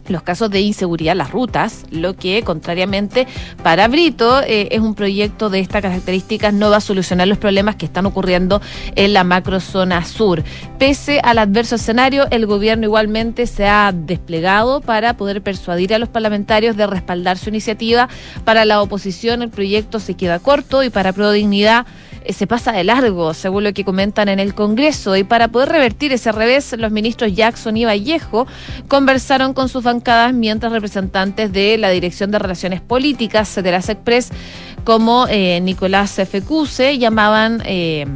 los 0.09 0.23
casos 0.23 0.51
de 0.51 0.61
inseguridad 0.61 1.13
en 1.13 1.19
las 1.19 1.31
rutas, 1.31 1.85
lo 1.91 2.15
que, 2.15 2.43
contrariamente, 2.43 3.27
para 3.63 3.89
Brito 3.89 4.43
eh, 4.43 4.69
es 4.71 4.81
un 4.81 4.95
proyecto 4.95 5.51
de 5.51 5.61
estas 5.61 5.83
características, 5.83 6.53
no 6.53 6.71
va 6.71 6.77
a 6.79 6.81
solucionar 6.81 7.29
los 7.29 7.39
problemas 7.39 7.77
que 7.77 7.87
están 7.87 8.07
ocurriendo 8.07 8.61
en 8.97 9.13
la 9.13 9.25
macrozona 9.25 10.05
sur. 10.05 10.43
Pese 10.79 11.21
al 11.23 11.39
adverso 11.39 11.77
escenario, 11.77 12.27
el 12.31 12.47
gobierno 12.47 12.85
igualmente 12.85 13.47
se 13.47 13.67
ha 13.67 13.93
desplegado 13.95 14.81
para 14.81 15.17
poder 15.17 15.43
persuadir 15.43 15.95
a 15.95 15.99
los 15.99 16.09
parlamentarios 16.09 16.77
de 16.77 16.87
respaldar 16.87 17.39
su 17.39 17.49
iniciativa. 17.49 18.09
Para 18.45 18.65
la 18.65 18.83
oposición, 18.83 19.43
el 19.43 19.51
proyecto 19.51 20.01
se 20.01 20.15
queda 20.15 20.39
corto 20.39 20.83
y 20.83 20.91
para 20.91 21.13
Pro 21.13 21.31
Dignidad 21.31 21.87
se 22.29 22.47
pasa 22.47 22.73
de 22.73 22.85
largo, 22.85 23.35
según 23.35 23.65
lo 23.65 23.73
que 23.73 23.85
comentan 23.85 24.29
en 24.29 24.41
el 24.41 24.55
Congreso. 24.55 25.17
Y 25.17 25.25
para 25.25 25.49
poder 25.49 25.69
revertir 25.69 26.13
ese 26.13 26.33
revés, 26.33 26.75
los 26.79 26.91
ministros 26.91 27.35
Jackson 27.35 27.77
y 27.77 27.85
Vallejo 27.85 28.47
conversaron 28.89 29.55
con 29.55 29.69
sus 29.69 29.85
bancadas 29.85 30.33
mientras 30.33 30.73
representantes 30.73 31.53
de 31.53 31.79
la 31.79 31.91
Dirección 31.91 32.31
de 32.31 32.39
Relaciones 32.39 32.81
Políticas 32.81 33.55
de 33.55 33.71
la 33.71 33.83
SECPRES, 33.83 34.31
como 34.85 35.27
eh, 35.29 35.61
Nicolás 35.61 36.21
Fecuse, 36.31 36.99
llamaban... 36.99 37.63
Eh, 37.65 38.07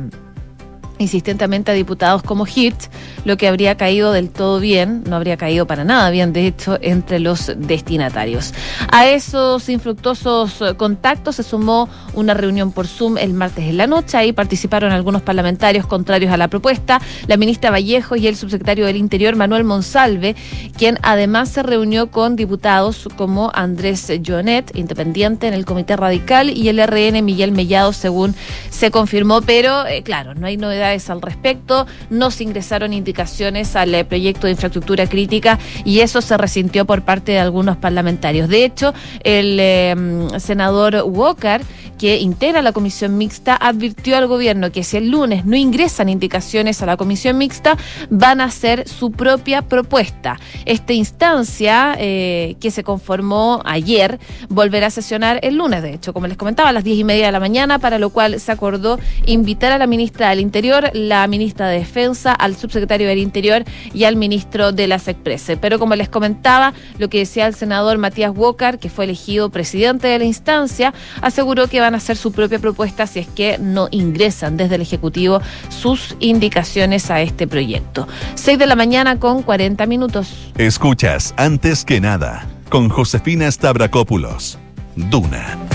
insistentemente 0.99 1.71
a 1.71 1.75
diputados 1.75 2.23
como 2.23 2.47
Hirsch, 2.47 2.91
lo 3.25 3.37
que 3.37 3.49
habría 3.49 3.77
caído 3.77 4.13
del 4.13 4.31
todo 4.31 4.61
bien, 4.61 5.03
no 5.07 5.17
habría 5.17 5.37
caído 5.37 5.67
para 5.67 5.85
nada 5.85 6.11
bien, 6.11 6.33
de 6.33 6.47
hecho, 6.47 6.79
entre 6.81 7.19
los 7.19 7.53
destinatarios. 7.57 8.55
A 8.91 9.07
esos 9.07 9.69
infructuosos 9.69 10.63
contactos 10.77 11.37
se 11.37 11.43
sumó 11.43 11.89
una 12.15 12.35
reunión 12.35 12.73
por 12.73 12.87
Zoom 12.87 13.19
el 13.19 13.33
martes 13.33 13.65
en 13.65 13.77
la 13.77 13.87
noche. 13.87 14.17
Ahí 14.17 14.33
participaron 14.33 14.93
algunos 14.93 15.23
parlamentarios 15.23 15.87
contrarios 15.87 16.33
a 16.33 16.37
la 16.37 16.49
propuesta, 16.49 17.01
la 17.27 17.37
ministra 17.37 17.71
Vallejo 17.71 18.17
y 18.17 18.27
el 18.27 18.37
subsecretario 18.37 18.87
del 18.87 18.97
Interior, 18.97 19.37
Manuel 19.37 19.65
Monsalve, 19.65 20.37
quien 20.77 20.99
además 21.03 21.49
se 21.51 21.63
reunió 21.63 22.11
con 22.11 22.37
diputados 22.37 23.09
como 23.17 23.51
Andrés 23.55 24.11
Jonet, 24.25 24.75
independiente 24.77 25.49
en 25.49 25.55
el 25.55 25.65
Comité 25.65 25.97
Radical, 25.97 26.51
y 26.51 26.69
el 26.69 26.79
RN 26.79 27.25
Miguel 27.25 27.53
Mellado, 27.53 27.93
según 27.93 28.35
se 28.71 28.91
confirmó, 28.91 29.43
pero 29.43 29.87
eh, 29.87 30.03
claro, 30.03 30.35
no 30.35 30.47
hay 30.47 30.57
novedad 30.57 30.88
al 30.89 31.21
respecto, 31.21 31.87
no 32.11 32.31
se 32.31 32.45
ingresaron 32.45 32.93
indicaciones 32.93 33.77
al 33.77 33.95
eh, 33.95 34.05
proyecto 34.05 34.47
de 34.47 34.53
infraestructura 34.53 35.07
crítica 35.07 35.59
y 35.85 36.01
eso 36.01 36.21
se 36.23 36.37
resintió 36.37 36.87
por 36.87 37.03
parte 37.03 37.33
de 37.33 37.39
algunos 37.39 37.77
parlamentarios. 37.77 38.49
De 38.49 38.65
hecho, 38.65 38.95
el 39.23 39.61
em, 39.61 40.31
senador 40.41 41.05
Walker, 41.07 41.61
que 41.99 42.19
integra 42.19 42.63
la 42.63 42.73
comisión 42.73 43.19
mixta, 43.19 43.57
advirtió 43.57 44.17
al 44.17 44.29
gobierno 44.29 44.71
que 44.71 44.85
si 44.85 44.97
el 44.97 45.11
lunes 45.11 45.45
no 45.45 45.57
ingresan 45.57 46.09
indicaciones 46.09 46.81
a 46.81 46.87
la 46.87 46.97
comisión 46.97 47.37
mixta, 47.37 47.77
van 48.09 48.41
a 48.41 48.45
hacer 48.45 48.89
su 48.89 49.11
propia 49.11 49.63
propuesta. 49.63 50.39
Esta 50.65 50.93
instancia 50.93 51.97
eh, 51.99 52.57
que 52.61 52.71
se 52.71 52.85
conformó 52.85 53.61
ayer 53.65 54.19
volverá 54.49 54.87
a 54.87 54.91
sesionar 54.91 55.41
el 55.43 55.57
lunes, 55.57 55.83
de 55.83 55.95
hecho, 55.95 56.13
como 56.13 56.27
les 56.29 56.37
comentaba, 56.37 56.71
a 56.71 56.73
las 56.73 56.85
diez 56.85 56.99
y 56.99 57.05
media 57.05 57.27
de 57.27 57.33
la 57.33 57.41
mañana, 57.41 57.79
para 57.79 57.99
lo 57.99 58.11
cual 58.11 58.41
se 58.41 58.53
acordó 58.53 58.99
invitar 59.27 59.73
a 59.73 59.79
la 59.79 59.87
ministra 59.87 60.31
del 60.31 60.41
Interior 60.41 60.78
la 60.93 61.27
ministra 61.27 61.69
de 61.69 61.79
Defensa, 61.79 62.33
al 62.33 62.57
subsecretario 62.57 63.09
del 63.09 63.19
Interior 63.19 63.65
y 63.93 64.05
al 64.05 64.17
ministro 64.17 64.73
de 64.73 64.87
las 64.87 65.09
Exprese. 65.09 65.57
Pero 65.57 65.79
como 65.79 65.95
les 65.95 66.09
comentaba, 66.09 66.73
lo 66.99 67.09
que 67.09 67.19
decía 67.19 67.47
el 67.47 67.55
senador 67.55 67.99
Matías 67.99 68.33
Walker, 68.35 68.79
que 68.79 68.91
fue 68.91 69.05
elegido 69.05 69.51
presidente 69.51 70.09
de 70.09 70.19
la 70.19 70.25
instancia, 70.25 70.95
aseguró 71.21 71.69
que 71.69 71.81
van 71.81 71.95
a 71.95 71.99
hacer 71.99 72.17
su 72.17 72.33
propia 72.33 72.59
propuesta 72.59 73.07
si 73.07 73.21
es 73.21 73.27
que 73.27 73.59
no 73.59 73.89
ingresan 73.91 74.57
desde 74.57 74.77
el 74.77 74.83
Ejecutivo 74.83 75.41
sus 75.69 76.17
indicaciones 76.21 77.11
a 77.11 77.21
este 77.21 77.47
proyecto. 77.47 78.07
6 78.35 78.59
de 78.59 78.67
la 78.67 78.77
mañana 78.77 79.19
con 79.19 79.43
40 79.43 79.87
minutos. 79.87 80.53
Escuchas 80.57 81.35
antes 81.37 81.85
que 81.85 82.01
nada 82.01 82.47
con 82.69 82.89
Josefina 82.89 83.51
Stavrakopoulos. 83.51 84.59
Duna 84.97 85.68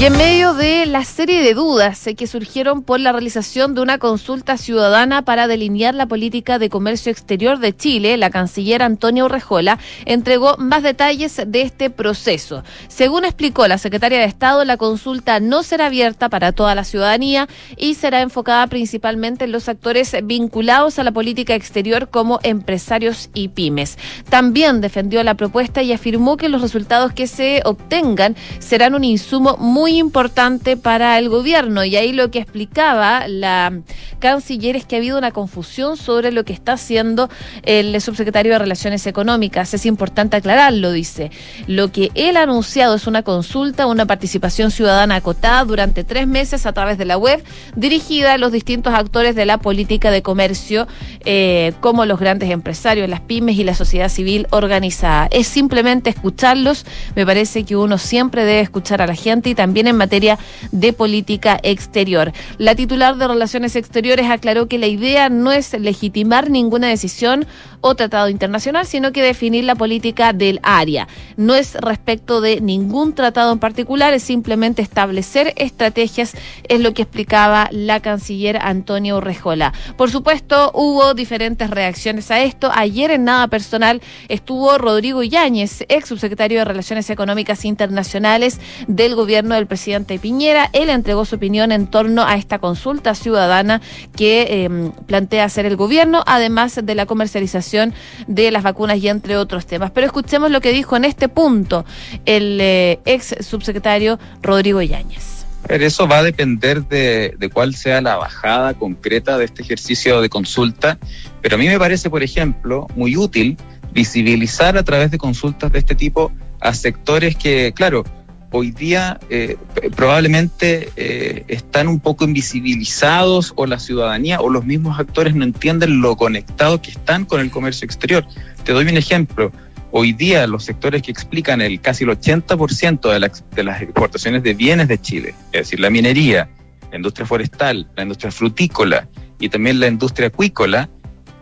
Y 0.00 0.06
en 0.06 0.16
medio 0.16 0.54
de 0.54 0.86
la 0.86 1.04
serie 1.04 1.42
de 1.42 1.52
dudas 1.52 2.08
que 2.16 2.26
surgieron 2.26 2.82
por 2.82 2.98
la 3.00 3.12
realización 3.12 3.74
de 3.74 3.82
una 3.82 3.98
consulta 3.98 4.56
ciudadana 4.56 5.20
para 5.26 5.46
delinear 5.46 5.94
la 5.94 6.06
política 6.06 6.58
de 6.58 6.70
comercio 6.70 7.12
exterior 7.12 7.58
de 7.58 7.76
Chile, 7.76 8.16
la 8.16 8.30
canciller 8.30 8.82
Antonio 8.82 9.26
Urrejola 9.26 9.78
entregó 10.06 10.56
más 10.56 10.82
detalles 10.82 11.42
de 11.46 11.60
este 11.60 11.90
proceso. 11.90 12.64
Según 12.88 13.26
explicó 13.26 13.68
la 13.68 13.76
secretaria 13.76 14.20
de 14.20 14.24
Estado, 14.24 14.64
la 14.64 14.78
consulta 14.78 15.38
no 15.38 15.62
será 15.62 15.88
abierta 15.88 16.30
para 16.30 16.52
toda 16.52 16.74
la 16.74 16.84
ciudadanía 16.84 17.46
y 17.76 17.92
será 17.92 18.22
enfocada 18.22 18.68
principalmente 18.68 19.44
en 19.44 19.52
los 19.52 19.68
actores 19.68 20.16
vinculados 20.24 20.98
a 20.98 21.04
la 21.04 21.12
política 21.12 21.54
exterior 21.54 22.08
como 22.08 22.40
empresarios 22.42 23.28
y 23.34 23.48
pymes. 23.48 23.98
También 24.30 24.80
defendió 24.80 25.22
la 25.24 25.34
propuesta 25.34 25.82
y 25.82 25.92
afirmó 25.92 26.38
que 26.38 26.48
los 26.48 26.62
resultados 26.62 27.12
que 27.12 27.26
se 27.26 27.60
obtengan 27.66 28.34
serán 28.60 28.94
un 28.94 29.04
insumo 29.04 29.58
muy 29.58 29.89
importante 29.98 30.76
para 30.76 31.18
el 31.18 31.28
gobierno. 31.28 31.84
Y 31.84 31.96
ahí 31.96 32.12
lo 32.12 32.30
que 32.30 32.38
explicaba 32.38 33.26
la 33.28 33.80
canciller 34.18 34.76
es 34.76 34.84
que 34.84 34.96
ha 34.96 34.98
habido 34.98 35.18
una 35.18 35.32
confusión 35.32 35.96
sobre 35.96 36.30
lo 36.30 36.44
que 36.44 36.52
está 36.52 36.72
haciendo 36.72 37.28
el 37.62 38.00
subsecretario 38.00 38.52
de 38.52 38.58
Relaciones 38.58 39.06
Económicas. 39.06 39.74
Es 39.74 39.86
importante 39.86 40.36
aclararlo, 40.36 40.92
dice. 40.92 41.30
Lo 41.66 41.90
que 41.90 42.10
él 42.14 42.36
ha 42.36 42.42
anunciado 42.42 42.94
es 42.94 43.06
una 43.06 43.22
consulta, 43.22 43.86
una 43.86 44.06
participación 44.06 44.70
ciudadana 44.70 45.16
acotada 45.16 45.64
durante 45.64 46.04
tres 46.04 46.26
meses 46.26 46.66
a 46.66 46.72
través 46.72 46.98
de 46.98 47.04
la 47.04 47.16
web, 47.16 47.42
dirigida 47.74 48.34
a 48.34 48.38
los 48.38 48.52
distintos 48.52 48.94
actores 48.94 49.34
de 49.34 49.46
la 49.46 49.58
política 49.58 50.10
de 50.10 50.22
comercio, 50.22 50.86
eh, 51.24 51.72
como 51.80 52.04
los 52.04 52.20
grandes 52.20 52.50
empresarios, 52.50 53.08
las 53.08 53.20
pymes 53.20 53.56
y 53.56 53.64
la 53.64 53.74
sociedad 53.74 54.08
civil 54.08 54.46
organizada. 54.50 55.28
Es 55.30 55.46
simplemente 55.46 56.10
escucharlos. 56.10 56.84
Me 57.16 57.26
parece 57.26 57.64
que 57.64 57.76
uno 57.76 57.98
siempre 57.98 58.44
debe 58.44 58.60
escuchar 58.60 59.02
a 59.02 59.06
la 59.06 59.14
gente 59.14 59.50
y 59.50 59.54
también 59.54 59.79
en 59.86 59.96
materia 59.96 60.38
de 60.72 60.92
política 60.92 61.58
exterior. 61.62 62.32
La 62.58 62.74
titular 62.74 63.16
de 63.16 63.28
Relaciones 63.28 63.76
Exteriores 63.76 64.30
aclaró 64.30 64.68
que 64.68 64.78
la 64.78 64.86
idea 64.86 65.28
no 65.28 65.52
es 65.52 65.72
legitimar 65.78 66.50
ninguna 66.50 66.88
decisión 66.88 67.46
o 67.80 67.94
tratado 67.94 68.28
internacional, 68.28 68.86
sino 68.86 69.12
que 69.12 69.22
definir 69.22 69.64
la 69.64 69.74
política 69.74 70.32
del 70.32 70.60
área. 70.62 71.08
No 71.36 71.54
es 71.54 71.74
respecto 71.74 72.40
de 72.40 72.60
ningún 72.60 73.14
tratado 73.14 73.52
en 73.52 73.58
particular, 73.58 74.12
es 74.12 74.22
simplemente 74.22 74.82
establecer 74.82 75.54
estrategias, 75.56 76.34
es 76.68 76.80
lo 76.80 76.92
que 76.92 77.02
explicaba 77.02 77.68
la 77.72 78.00
canciller 78.00 78.58
Antonio 78.60 79.16
Urrejola. 79.16 79.72
Por 79.96 80.10
supuesto, 80.10 80.70
hubo 80.74 81.14
diferentes 81.14 81.70
reacciones 81.70 82.30
a 82.30 82.40
esto. 82.40 82.70
Ayer 82.74 83.10
en 83.10 83.24
Nada 83.24 83.48
Personal 83.48 84.02
estuvo 84.28 84.76
Rodrigo 84.78 85.22
Yáñez, 85.22 85.84
ex 85.88 86.08
subsecretario 86.08 86.58
de 86.58 86.64
Relaciones 86.64 87.08
Económicas 87.10 87.64
Internacionales 87.64 88.60
del 88.86 89.14
gobierno 89.14 89.54
del 89.54 89.66
presidente 89.70 90.18
Piñera. 90.18 90.68
Él 90.74 90.90
entregó 90.90 91.24
su 91.24 91.36
opinión 91.36 91.72
en 91.72 91.86
torno 91.86 92.26
a 92.26 92.34
esta 92.34 92.58
consulta 92.58 93.14
ciudadana 93.14 93.80
que 94.14 94.64
em, 94.64 94.90
plantea 95.06 95.44
hacer 95.44 95.64
el 95.64 95.76
gobierno, 95.76 96.22
además 96.26 96.78
de 96.82 96.94
la 96.94 97.06
comercialización 97.06 97.94
de 98.26 98.50
las 98.50 98.62
vacunas 98.64 98.98
y 98.98 99.08
entre 99.08 99.38
otros 99.38 99.64
temas. 99.64 99.92
Pero 99.92 100.06
escuchemos 100.06 100.50
lo 100.50 100.60
que 100.60 100.72
dijo 100.72 100.96
en 100.96 101.06
este 101.06 101.28
punto 101.28 101.86
el 102.26 102.58
eh, 102.60 102.98
ex 103.06 103.36
subsecretario 103.40 104.18
Rodrigo 104.42 104.82
Yáñez. 104.82 105.46
Eso 105.68 106.08
va 106.08 106.18
a 106.18 106.22
depender 106.24 106.88
de, 106.88 107.34
de, 107.38 107.48
cuál 107.48 107.74
sea 107.74 108.00
la 108.00 108.16
bajada 108.16 108.74
concreta 108.74 109.38
de 109.38 109.44
este 109.44 109.62
ejercicio 109.62 110.20
de 110.20 110.28
consulta, 110.28 110.98
pero 111.42 111.54
a 111.54 111.58
mí 111.58 111.68
me 111.68 111.78
parece, 111.78 112.10
por 112.10 112.22
ejemplo, 112.22 112.88
muy 112.96 113.16
útil 113.16 113.56
visibilizar 113.92 114.76
a 114.76 114.82
través 114.82 115.10
de 115.10 115.18
consultas 115.18 115.70
de 115.70 115.78
este 115.78 115.94
tipo 115.94 116.32
a 116.60 116.74
sectores 116.74 117.36
que, 117.36 117.72
claro, 117.72 118.04
hoy 118.52 118.72
día 118.72 119.18
eh, 119.30 119.56
probablemente 119.94 120.90
eh, 120.96 121.44
están 121.48 121.88
un 121.88 122.00
poco 122.00 122.24
invisibilizados 122.24 123.52
o 123.56 123.66
la 123.66 123.78
ciudadanía 123.78 124.40
o 124.40 124.50
los 124.50 124.64
mismos 124.64 124.98
actores 124.98 125.34
no 125.34 125.44
entienden 125.44 126.00
lo 126.00 126.16
conectados 126.16 126.80
que 126.80 126.90
están 126.90 127.24
con 127.24 127.40
el 127.40 127.50
comercio 127.50 127.84
exterior. 127.84 128.24
Te 128.64 128.72
doy 128.72 128.86
un 128.86 128.96
ejemplo. 128.96 129.52
Hoy 129.92 130.12
día 130.12 130.46
los 130.46 130.64
sectores 130.64 131.02
que 131.02 131.10
explican 131.10 131.60
el 131.60 131.80
casi 131.80 132.04
el 132.04 132.10
80% 132.10 133.12
de, 133.12 133.32
de 133.56 133.64
las 133.64 133.82
exportaciones 133.82 134.42
de 134.42 134.54
bienes 134.54 134.88
de 134.88 135.00
Chile, 135.00 135.34
es 135.52 135.62
decir, 135.62 135.80
la 135.80 135.90
minería, 135.90 136.48
la 136.90 136.96
industria 136.96 137.26
forestal, 137.26 137.88
la 137.96 138.02
industria 138.02 138.30
frutícola 138.30 139.08
y 139.40 139.48
también 139.48 139.80
la 139.80 139.88
industria 139.88 140.28
acuícola, 140.28 140.88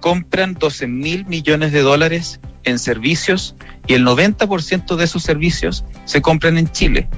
compran 0.01 0.55
12 0.55 0.87
mil 0.87 1.27
millones 1.27 1.73
de 1.73 1.81
dólares 1.81 2.41
en 2.65 2.79
servicios 2.79 3.55
y 3.89 3.95
el 3.95 4.07
90% 4.07 4.97
de 4.97 5.05
esos 5.05 5.23
servicios 5.23 5.85
se 6.05 6.23
compran 6.23 6.59
en 6.59 6.71
Chile. 6.71 7.09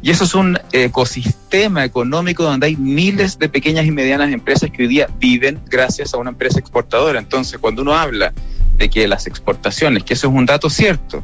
Y 0.00 0.10
eso 0.10 0.24
es 0.24 0.34
un 0.34 0.58
ecosistema 0.72 1.84
económico 1.84 2.44
donde 2.44 2.68
hay 2.68 2.76
miles 2.76 3.38
de 3.38 3.48
pequeñas 3.48 3.86
y 3.86 3.90
medianas 3.90 4.32
empresas 4.32 4.70
que 4.70 4.82
hoy 4.82 4.88
día 4.88 5.08
viven 5.18 5.60
gracias 5.68 6.14
a 6.14 6.16
una 6.16 6.30
empresa 6.30 6.58
exportadora. 6.58 7.18
Entonces, 7.18 7.58
cuando 7.58 7.82
uno 7.82 7.94
habla 7.94 8.32
de 8.76 8.88
que 8.88 9.06
las 9.06 9.26
exportaciones, 9.26 10.04
que 10.04 10.14
eso 10.14 10.28
es 10.28 10.34
un 10.34 10.46
dato 10.46 10.70
cierto, 10.70 11.22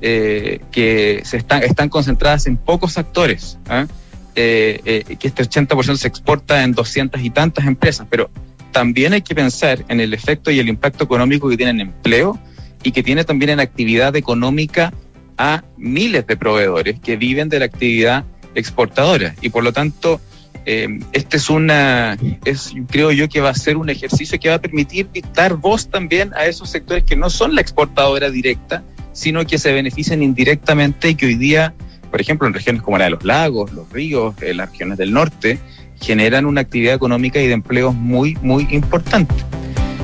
eh, 0.00 0.60
que 0.72 1.22
se 1.24 1.36
están, 1.38 1.62
están 1.62 1.88
concentradas 1.88 2.46
en 2.46 2.56
pocos 2.56 2.98
actores, 2.98 3.58
¿ah? 3.68 3.86
eh, 4.34 4.80
eh, 4.84 5.16
que 5.18 5.28
este 5.28 5.42
80% 5.42 5.96
se 5.96 6.08
exporta 6.08 6.64
en 6.64 6.72
200 6.72 7.22
y 7.22 7.30
tantas 7.30 7.66
empresas, 7.66 8.06
pero 8.10 8.30
también 8.72 9.12
hay 9.12 9.22
que 9.22 9.34
pensar 9.34 9.84
en 9.88 10.00
el 10.00 10.12
efecto 10.14 10.50
y 10.50 10.58
el 10.58 10.68
impacto 10.68 11.04
económico 11.04 11.48
que 11.48 11.56
tiene 11.56 11.72
en 11.72 11.80
empleo 11.80 12.38
y 12.82 12.92
que 12.92 13.02
tiene 13.02 13.24
también 13.24 13.50
en 13.50 13.60
actividad 13.60 14.14
económica 14.16 14.92
a 15.36 15.62
miles 15.76 16.26
de 16.26 16.36
proveedores 16.36 16.98
que 17.00 17.16
viven 17.16 17.48
de 17.48 17.60
la 17.60 17.66
actividad 17.66 18.24
exportadora. 18.54 19.34
Y 19.40 19.50
por 19.50 19.62
lo 19.62 19.72
tanto, 19.72 20.20
eh, 20.66 21.00
este 21.12 21.38
es 21.38 21.48
una, 21.48 22.18
es, 22.44 22.74
creo 22.90 23.12
yo 23.12 23.28
que 23.28 23.40
va 23.40 23.50
a 23.50 23.54
ser 23.54 23.76
un 23.76 23.88
ejercicio 23.88 24.38
que 24.38 24.48
va 24.48 24.56
a 24.56 24.60
permitir 24.60 25.08
dar 25.34 25.54
voz 25.54 25.88
también 25.88 26.32
a 26.34 26.46
esos 26.46 26.68
sectores 26.68 27.04
que 27.04 27.16
no 27.16 27.30
son 27.30 27.54
la 27.54 27.60
exportadora 27.60 28.30
directa, 28.30 28.82
sino 29.12 29.46
que 29.46 29.58
se 29.58 29.72
benefician 29.72 30.22
indirectamente 30.22 31.10
y 31.10 31.14
que 31.14 31.26
hoy 31.26 31.36
día, 31.36 31.74
por 32.10 32.20
ejemplo, 32.20 32.46
en 32.46 32.54
regiones 32.54 32.82
como 32.82 32.98
la 32.98 33.04
de 33.04 33.10
los 33.10 33.24
lagos, 33.24 33.72
los 33.72 33.90
ríos, 33.90 34.34
en 34.42 34.58
las 34.58 34.70
regiones 34.70 34.98
del 34.98 35.12
norte, 35.12 35.58
generan 36.00 36.46
una 36.46 36.60
actividad 36.60 36.94
económica 36.94 37.40
y 37.40 37.46
de 37.46 37.54
empleos 37.54 37.94
muy, 37.94 38.36
muy 38.42 38.68
importante. 38.70 39.34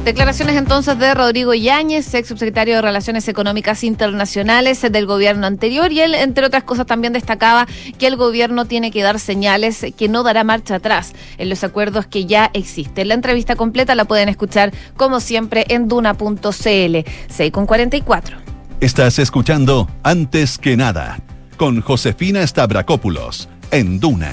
Declaraciones 0.04 0.56
entonces 0.56 0.98
de 0.98 1.14
Rodrigo 1.14 1.54
Yáñez, 1.54 2.12
ex 2.12 2.28
subsecretario 2.28 2.74
de 2.74 2.82
Relaciones 2.82 3.26
Económicas 3.26 3.82
Internacionales 3.82 4.82
del 4.82 5.06
gobierno 5.06 5.46
anterior, 5.46 5.90
y 5.92 6.00
él, 6.00 6.14
entre 6.14 6.44
otras 6.44 6.62
cosas, 6.62 6.84
también 6.84 7.14
destacaba 7.14 7.66
que 7.98 8.06
el 8.06 8.16
gobierno 8.16 8.66
tiene 8.66 8.90
que 8.90 9.02
dar 9.02 9.18
señales 9.18 9.86
que 9.96 10.08
no 10.10 10.22
dará 10.22 10.44
marcha 10.44 10.74
atrás 10.74 11.14
en 11.38 11.48
los 11.48 11.64
acuerdos 11.64 12.06
que 12.06 12.26
ya 12.26 12.50
existen. 12.52 13.08
La 13.08 13.14
entrevista 13.14 13.56
completa 13.56 13.94
la 13.94 14.04
pueden 14.04 14.28
escuchar, 14.28 14.74
como 14.94 15.20
siempre, 15.20 15.64
en 15.68 15.88
duna.cl. 15.88 16.40
6 16.50 17.50
con 17.50 17.64
44. 17.64 18.36
Estás 18.80 19.18
escuchando 19.18 19.88
Antes 20.02 20.58
que 20.58 20.76
nada, 20.76 21.18
con 21.56 21.80
Josefina 21.80 22.46
Stavrakopoulos, 22.46 23.48
en 23.70 24.00
Duna. 24.00 24.32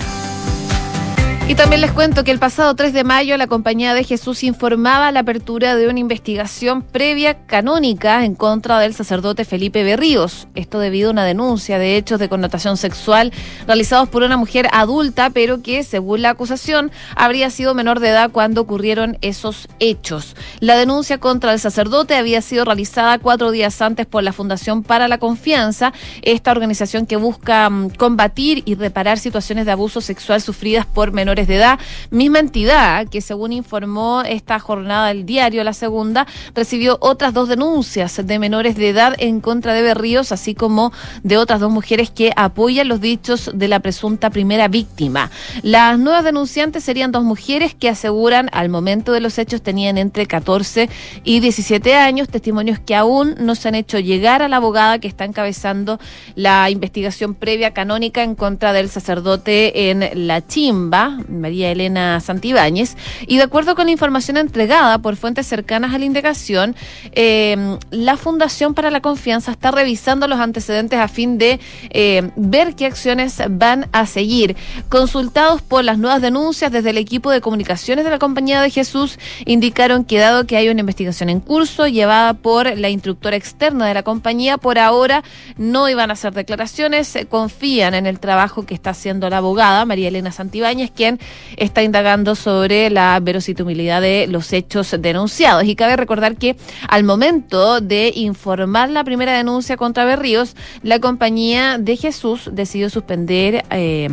Y 1.47 1.55
también 1.55 1.81
les 1.81 1.91
cuento 1.91 2.23
que 2.23 2.31
el 2.31 2.39
pasado 2.39 2.75
3 2.75 2.93
de 2.93 3.03
mayo 3.03 3.35
la 3.35 3.47
Compañía 3.47 3.93
de 3.93 4.05
Jesús 4.05 4.43
informaba 4.43 5.11
la 5.11 5.21
apertura 5.21 5.75
de 5.75 5.89
una 5.89 5.99
investigación 5.99 6.81
previa 6.81 7.45
canónica 7.45 8.23
en 8.23 8.35
contra 8.35 8.79
del 8.79 8.93
sacerdote 8.93 9.43
Felipe 9.43 9.83
Berríos. 9.83 10.47
Esto 10.55 10.79
debido 10.79 11.09
a 11.09 11.11
una 11.11 11.25
denuncia 11.25 11.77
de 11.77 11.97
hechos 11.97 12.19
de 12.19 12.29
connotación 12.29 12.77
sexual 12.77 13.33
realizados 13.67 14.07
por 14.07 14.23
una 14.23 14.37
mujer 14.37 14.69
adulta, 14.71 15.29
pero 15.29 15.61
que, 15.61 15.83
según 15.83 16.21
la 16.21 16.29
acusación, 16.29 16.89
habría 17.17 17.49
sido 17.49 17.73
menor 17.73 17.99
de 17.99 18.09
edad 18.09 18.31
cuando 18.31 18.61
ocurrieron 18.61 19.17
esos 19.21 19.67
hechos. 19.79 20.37
La 20.61 20.77
denuncia 20.77 21.17
contra 21.17 21.51
el 21.51 21.59
sacerdote 21.59 22.15
había 22.15 22.41
sido 22.41 22.63
realizada 22.63 23.19
cuatro 23.19 23.51
días 23.51 23.81
antes 23.81 24.05
por 24.05 24.23
la 24.23 24.31
Fundación 24.31 24.83
para 24.83 25.09
la 25.09 25.17
Confianza, 25.17 25.91
esta 26.21 26.51
organización 26.51 27.05
que 27.05 27.17
busca 27.17 27.69
mm, 27.69 27.89
combatir 27.89 28.63
y 28.65 28.75
reparar 28.75 29.19
situaciones 29.19 29.65
de 29.65 29.73
abuso 29.73 29.99
sexual 29.99 30.41
sufridas 30.41 30.85
por 30.85 31.11
menores 31.11 31.30
de 31.35 31.55
edad. 31.55 31.79
Misma 32.09 32.39
entidad 32.39 33.07
que, 33.07 33.21
según 33.21 33.53
informó 33.53 34.21
esta 34.21 34.59
jornada 34.59 35.07
del 35.07 35.25
diario 35.25 35.63
La 35.63 35.73
Segunda, 35.73 36.27
recibió 36.53 36.97
otras 37.01 37.33
dos 37.33 37.47
denuncias 37.47 38.19
de 38.25 38.39
menores 38.39 38.75
de 38.75 38.89
edad 38.89 39.15
en 39.17 39.41
contra 39.41 39.73
de 39.73 39.81
Berríos, 39.81 40.31
así 40.31 40.55
como 40.55 40.91
de 41.23 41.37
otras 41.37 41.59
dos 41.59 41.71
mujeres 41.71 42.11
que 42.11 42.33
apoyan 42.35 42.87
los 42.87 43.01
dichos 43.01 43.51
de 43.53 43.67
la 43.67 43.79
presunta 43.79 44.29
primera 44.29 44.67
víctima. 44.67 45.31
Las 45.61 45.97
nuevas 45.97 46.23
denunciantes 46.23 46.83
serían 46.83 47.11
dos 47.11 47.23
mujeres 47.23 47.73
que 47.73 47.89
aseguran 47.89 48.49
al 48.51 48.69
momento 48.69 49.11
de 49.13 49.21
los 49.21 49.37
hechos 49.37 49.61
tenían 49.61 49.97
entre 49.97 50.25
14 50.25 50.89
y 51.23 51.39
17 51.39 51.95
años, 51.95 52.29
testimonios 52.29 52.79
que 52.79 52.95
aún 52.95 53.35
no 53.39 53.55
se 53.55 53.67
han 53.67 53.75
hecho 53.75 53.99
llegar 53.99 54.41
a 54.41 54.47
la 54.47 54.57
abogada 54.57 54.99
que 54.99 55.07
está 55.07 55.25
encabezando 55.25 55.99
la 56.35 56.69
investigación 56.69 57.35
previa 57.35 57.73
canónica 57.73 58.23
en 58.23 58.35
contra 58.35 58.73
del 58.73 58.89
sacerdote 58.89 59.89
en 59.89 60.27
La 60.27 60.45
Chimba, 60.45 61.17
María 61.29 61.71
Elena 61.71 62.19
Santibáñez, 62.19 62.95
y 63.27 63.37
de 63.37 63.43
acuerdo 63.43 63.75
con 63.75 63.85
la 63.85 63.91
información 63.91 64.37
entregada 64.37 64.99
por 64.99 65.15
fuentes 65.15 65.47
cercanas 65.47 65.93
a 65.93 65.97
la 65.97 66.05
indagación, 66.05 66.75
eh, 67.13 67.77
la 67.91 68.17
Fundación 68.17 68.73
para 68.73 68.91
la 68.91 69.01
Confianza 69.01 69.51
está 69.51 69.71
revisando 69.71 70.27
los 70.27 70.39
antecedentes 70.39 70.99
a 70.99 71.07
fin 71.07 71.37
de 71.37 71.59
eh, 71.89 72.31
ver 72.35 72.75
qué 72.75 72.85
acciones 72.85 73.41
van 73.49 73.87
a 73.91 74.05
seguir. 74.05 74.55
Consultados 74.89 75.61
por 75.61 75.83
las 75.83 75.97
nuevas 75.97 76.21
denuncias 76.21 76.71
desde 76.71 76.91
el 76.91 76.97
equipo 76.97 77.31
de 77.31 77.41
comunicaciones 77.41 78.05
de 78.05 78.11
la 78.11 78.19
Compañía 78.19 78.61
de 78.61 78.69
Jesús, 78.69 79.19
indicaron 79.45 80.05
que 80.05 80.19
dado 80.19 80.45
que 80.45 80.57
hay 80.57 80.69
una 80.69 80.81
investigación 80.81 81.29
en 81.29 81.39
curso 81.39 81.87
llevada 81.87 82.33
por 82.33 82.77
la 82.77 82.89
instructora 82.89 83.35
externa 83.35 83.87
de 83.87 83.93
la 83.93 84.03
compañía, 84.03 84.57
por 84.57 84.79
ahora 84.79 85.23
no 85.57 85.89
iban 85.89 86.09
a 86.09 86.13
hacer 86.13 86.33
declaraciones, 86.33 87.17
confían 87.29 87.93
en 87.93 88.05
el 88.05 88.19
trabajo 88.19 88.65
que 88.65 88.73
está 88.73 88.91
haciendo 88.91 89.29
la 89.29 89.37
abogada 89.37 89.85
María 89.85 90.07
Elena 90.07 90.31
Santibáñez, 90.31 90.91
quien 90.91 91.10
está 91.57 91.83
indagando 91.83 92.35
sobre 92.35 92.89
la 92.89 93.19
verosimilidad 93.21 94.01
de 94.01 94.27
los 94.27 94.51
hechos 94.53 94.95
denunciados. 94.99 95.63
Y 95.65 95.75
cabe 95.75 95.95
recordar 95.95 96.35
que 96.37 96.55
al 96.87 97.03
momento 97.03 97.81
de 97.81 98.11
informar 98.15 98.89
la 98.89 99.03
primera 99.03 99.35
denuncia 99.35 99.77
contra 99.77 100.05
Berríos, 100.05 100.55
la 100.83 100.99
compañía 100.99 101.77
de 101.77 101.97
Jesús 101.97 102.49
decidió 102.51 102.89
suspender 102.89 103.63
eh, 103.69 104.09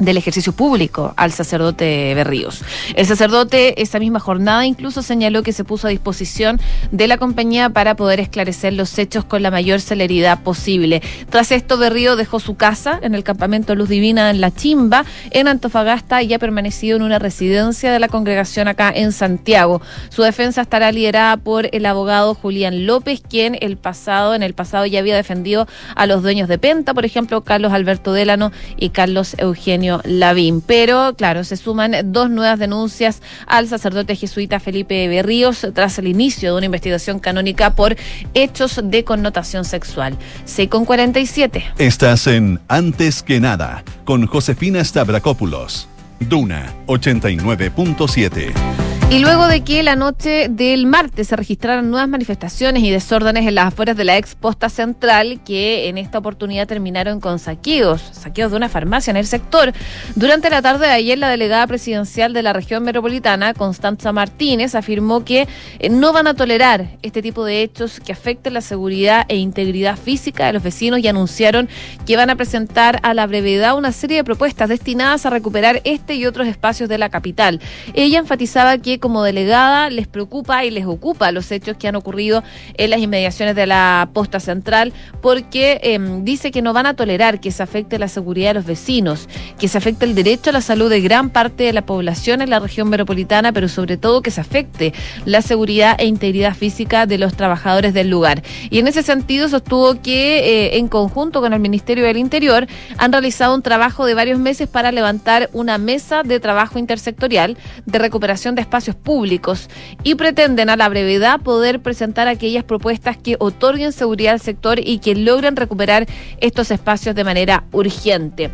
del 0.00 0.16
ejercicio 0.16 0.52
público 0.52 1.14
al 1.16 1.32
sacerdote 1.32 2.14
Berríos. 2.14 2.62
El 2.96 3.06
sacerdote 3.06 3.80
esa 3.80 3.98
misma 3.98 4.18
jornada 4.18 4.66
incluso 4.66 5.02
señaló 5.02 5.42
que 5.42 5.52
se 5.52 5.62
puso 5.62 5.86
a 5.86 5.90
disposición 5.90 6.60
de 6.90 7.06
la 7.06 7.18
compañía 7.18 7.70
para 7.70 7.94
poder 7.94 8.18
esclarecer 8.18 8.72
los 8.72 8.98
hechos 8.98 9.24
con 9.24 9.42
la 9.42 9.50
mayor 9.50 9.80
celeridad 9.80 10.42
posible. 10.42 11.02
Tras 11.28 11.52
esto, 11.52 11.78
Berrío 11.78 12.16
dejó 12.16 12.40
su 12.40 12.56
casa 12.56 12.98
en 13.02 13.14
el 13.14 13.22
campamento 13.22 13.74
Luz 13.74 13.88
Divina 13.88 14.30
en 14.30 14.40
La 14.40 14.50
Chimba, 14.50 15.04
en 15.30 15.48
Antofagasta, 15.48 16.22
y 16.22 16.32
ha 16.34 16.38
permanecido 16.38 16.96
en 16.96 17.02
una 17.02 17.18
residencia 17.18 17.92
de 17.92 18.00
la 18.00 18.08
congregación 18.08 18.68
acá 18.68 18.90
en 18.94 19.12
Santiago. 19.12 19.82
Su 20.08 20.22
defensa 20.22 20.62
estará 20.62 20.90
liderada 20.92 21.36
por 21.36 21.68
el 21.72 21.86
abogado 21.86 22.34
Julián 22.34 22.86
López, 22.86 23.22
quien 23.28 23.56
el 23.60 23.76
pasado, 23.76 24.34
en 24.34 24.42
el 24.42 24.54
pasado 24.54 24.86
ya 24.86 25.00
había 25.00 25.16
defendido 25.16 25.66
a 25.94 26.06
los 26.06 26.22
dueños 26.22 26.48
de 26.48 26.58
Penta, 26.58 26.94
por 26.94 27.04
ejemplo, 27.04 27.42
Carlos 27.42 27.72
Alberto 27.72 28.12
Délano 28.12 28.50
y 28.76 28.90
Carlos 28.90 29.34
Eugenio 29.38 29.89
Lavín. 30.04 30.60
Pero, 30.60 31.14
claro, 31.16 31.42
se 31.44 31.56
suman 31.56 32.12
dos 32.12 32.30
nuevas 32.30 32.58
denuncias 32.58 33.22
al 33.46 33.68
sacerdote 33.68 34.16
jesuita 34.16 34.60
Felipe 34.60 35.08
Berríos 35.08 35.66
tras 35.74 35.98
el 35.98 36.06
inicio 36.06 36.52
de 36.52 36.56
una 36.58 36.66
investigación 36.66 37.18
canónica 37.18 37.74
por 37.74 37.96
hechos 38.34 38.80
de 38.82 39.04
connotación 39.04 39.64
sexual. 39.64 40.16
C 40.44 40.68
con 40.68 40.84
47. 40.84 41.64
Estás 41.78 42.26
en 42.26 42.60
Antes 42.68 43.22
que 43.22 43.40
nada 43.40 43.84
con 44.04 44.26
Josefina 44.26 44.84
Stavrakopoulos. 44.84 45.88
Duna 46.20 46.72
89.7. 46.86 48.69
Y 49.10 49.18
luego 49.18 49.48
de 49.48 49.62
que 49.62 49.82
la 49.82 49.96
noche 49.96 50.46
del 50.48 50.86
martes 50.86 51.26
se 51.26 51.34
registraron 51.34 51.90
nuevas 51.90 52.08
manifestaciones 52.08 52.84
y 52.84 52.90
desórdenes 52.90 53.44
en 53.44 53.56
las 53.56 53.66
afueras 53.66 53.96
de 53.96 54.04
la 54.04 54.16
ex 54.16 54.36
posta 54.36 54.68
central, 54.68 55.40
que 55.44 55.88
en 55.88 55.98
esta 55.98 56.18
oportunidad 56.18 56.68
terminaron 56.68 57.18
con 57.18 57.40
saqueos, 57.40 58.00
saqueos 58.12 58.52
de 58.52 58.56
una 58.56 58.68
farmacia 58.68 59.10
en 59.10 59.16
el 59.16 59.26
sector. 59.26 59.72
Durante 60.14 60.48
la 60.48 60.62
tarde 60.62 60.86
de 60.86 60.92
ayer, 60.92 61.18
la 61.18 61.28
delegada 61.28 61.66
presidencial 61.66 62.32
de 62.32 62.44
la 62.44 62.52
región 62.52 62.84
metropolitana, 62.84 63.52
Constanza 63.52 64.12
Martínez, 64.12 64.76
afirmó 64.76 65.24
que 65.24 65.48
eh, 65.80 65.88
no 65.88 66.12
van 66.12 66.28
a 66.28 66.34
tolerar 66.34 66.90
este 67.02 67.20
tipo 67.20 67.44
de 67.44 67.62
hechos 67.62 67.98
que 67.98 68.12
afecten 68.12 68.54
la 68.54 68.60
seguridad 68.60 69.26
e 69.26 69.38
integridad 69.38 69.98
física 69.98 70.46
de 70.46 70.52
los 70.52 70.62
vecinos 70.62 71.00
y 71.00 71.08
anunciaron 71.08 71.68
que 72.06 72.16
van 72.16 72.30
a 72.30 72.36
presentar 72.36 73.00
a 73.02 73.12
la 73.12 73.26
brevedad 73.26 73.76
una 73.76 73.90
serie 73.90 74.18
de 74.18 74.24
propuestas 74.24 74.68
destinadas 74.68 75.26
a 75.26 75.30
recuperar 75.30 75.80
este 75.82 76.14
y 76.14 76.26
otros 76.26 76.46
espacios 76.46 76.88
de 76.88 76.98
la 76.98 77.08
capital. 77.08 77.60
Ella 77.94 78.20
enfatizaba 78.20 78.78
que 78.78 78.99
como 79.00 79.24
delegada 79.24 79.90
les 79.90 80.06
preocupa 80.06 80.64
y 80.64 80.70
les 80.70 80.86
ocupa 80.86 81.32
los 81.32 81.50
hechos 81.50 81.76
que 81.76 81.88
han 81.88 81.96
ocurrido 81.96 82.44
en 82.74 82.90
las 82.90 83.00
inmediaciones 83.00 83.56
de 83.56 83.66
la 83.66 84.10
posta 84.12 84.38
central, 84.40 84.92
porque 85.20 85.80
em, 85.82 86.24
dice 86.24 86.50
que 86.50 86.62
no 86.62 86.72
van 86.72 86.86
a 86.86 86.94
tolerar 86.94 87.40
que 87.40 87.50
se 87.50 87.62
afecte 87.62 87.98
la 87.98 88.08
seguridad 88.08 88.50
de 88.50 88.54
los 88.54 88.66
vecinos, 88.66 89.28
que 89.58 89.68
se 89.68 89.78
afecte 89.78 90.04
el 90.04 90.14
derecho 90.14 90.50
a 90.50 90.52
la 90.52 90.60
salud 90.60 90.88
de 90.90 91.00
gran 91.00 91.30
parte 91.30 91.64
de 91.64 91.72
la 91.72 91.86
población 91.86 92.42
en 92.42 92.50
la 92.50 92.60
región 92.60 92.88
metropolitana, 92.88 93.52
pero 93.52 93.68
sobre 93.68 93.96
todo 93.96 94.22
que 94.22 94.30
se 94.30 94.40
afecte 94.40 94.92
la 95.24 95.42
seguridad 95.42 95.96
e 95.98 96.06
integridad 96.06 96.54
física 96.54 97.06
de 97.06 97.18
los 97.18 97.34
trabajadores 97.34 97.94
del 97.94 98.10
lugar. 98.10 98.42
Y 98.70 98.78
en 98.78 98.88
ese 98.88 99.02
sentido 99.02 99.48
sostuvo 99.48 100.00
que 100.00 100.38
eh, 100.38 100.78
en 100.78 100.88
conjunto 100.88 101.40
con 101.40 101.52
el 101.52 101.60
Ministerio 101.60 102.04
del 102.04 102.16
Interior 102.16 102.66
han 102.98 103.12
realizado 103.12 103.54
un 103.54 103.62
trabajo 103.62 104.06
de 104.06 104.14
varios 104.14 104.38
meses 104.38 104.68
para 104.68 104.92
levantar 104.92 105.48
una 105.52 105.78
mesa 105.78 106.22
de 106.22 106.40
trabajo 106.40 106.78
intersectorial 106.78 107.56
de 107.86 107.98
recuperación 107.98 108.54
de 108.54 108.62
espacios 108.62 108.89
públicos 108.94 109.68
y 110.02 110.14
pretenden 110.14 110.70
a 110.70 110.76
la 110.76 110.88
brevedad 110.88 111.40
poder 111.40 111.80
presentar 111.80 112.28
aquellas 112.28 112.64
propuestas 112.64 113.16
que 113.16 113.36
otorguen 113.38 113.92
seguridad 113.92 114.34
al 114.34 114.40
sector 114.40 114.80
y 114.80 114.98
que 114.98 115.14
logren 115.14 115.56
recuperar 115.56 116.06
estos 116.40 116.70
espacios 116.70 117.14
de 117.14 117.24
manera 117.24 117.64
urgente. 117.72 118.50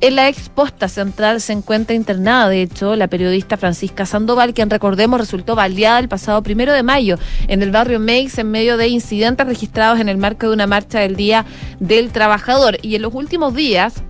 En 0.00 0.16
la 0.16 0.28
exposta 0.28 0.88
central 0.88 1.40
se 1.40 1.52
encuentra 1.52 1.94
internada, 1.94 2.48
de 2.48 2.62
hecho, 2.62 2.96
la 2.96 3.08
periodista 3.08 3.56
Francisca 3.56 4.06
Sandoval, 4.06 4.54
quien 4.54 4.70
recordemos 4.70 5.20
resultó 5.20 5.54
baleada 5.54 5.98
el 5.98 6.08
pasado 6.08 6.42
primero 6.42 6.72
de 6.72 6.82
mayo 6.82 7.18
en 7.48 7.62
el 7.62 7.70
barrio 7.70 8.00
Meix 8.00 8.38
en 8.38 8.50
medio 8.50 8.76
de 8.76 8.88
incidentes 8.88 9.46
registrados 9.46 10.00
en 10.00 10.08
el 10.08 10.16
marco 10.16 10.48
de 10.48 10.54
una 10.54 10.66
marcha 10.66 11.00
del 11.00 11.16
Día 11.16 11.44
del 11.78 12.10
Trabajador. 12.10 12.78
Y 12.82 12.94
en 12.94 13.02
los 13.02 13.14
últimos 13.14 13.54
días, 13.54 14.02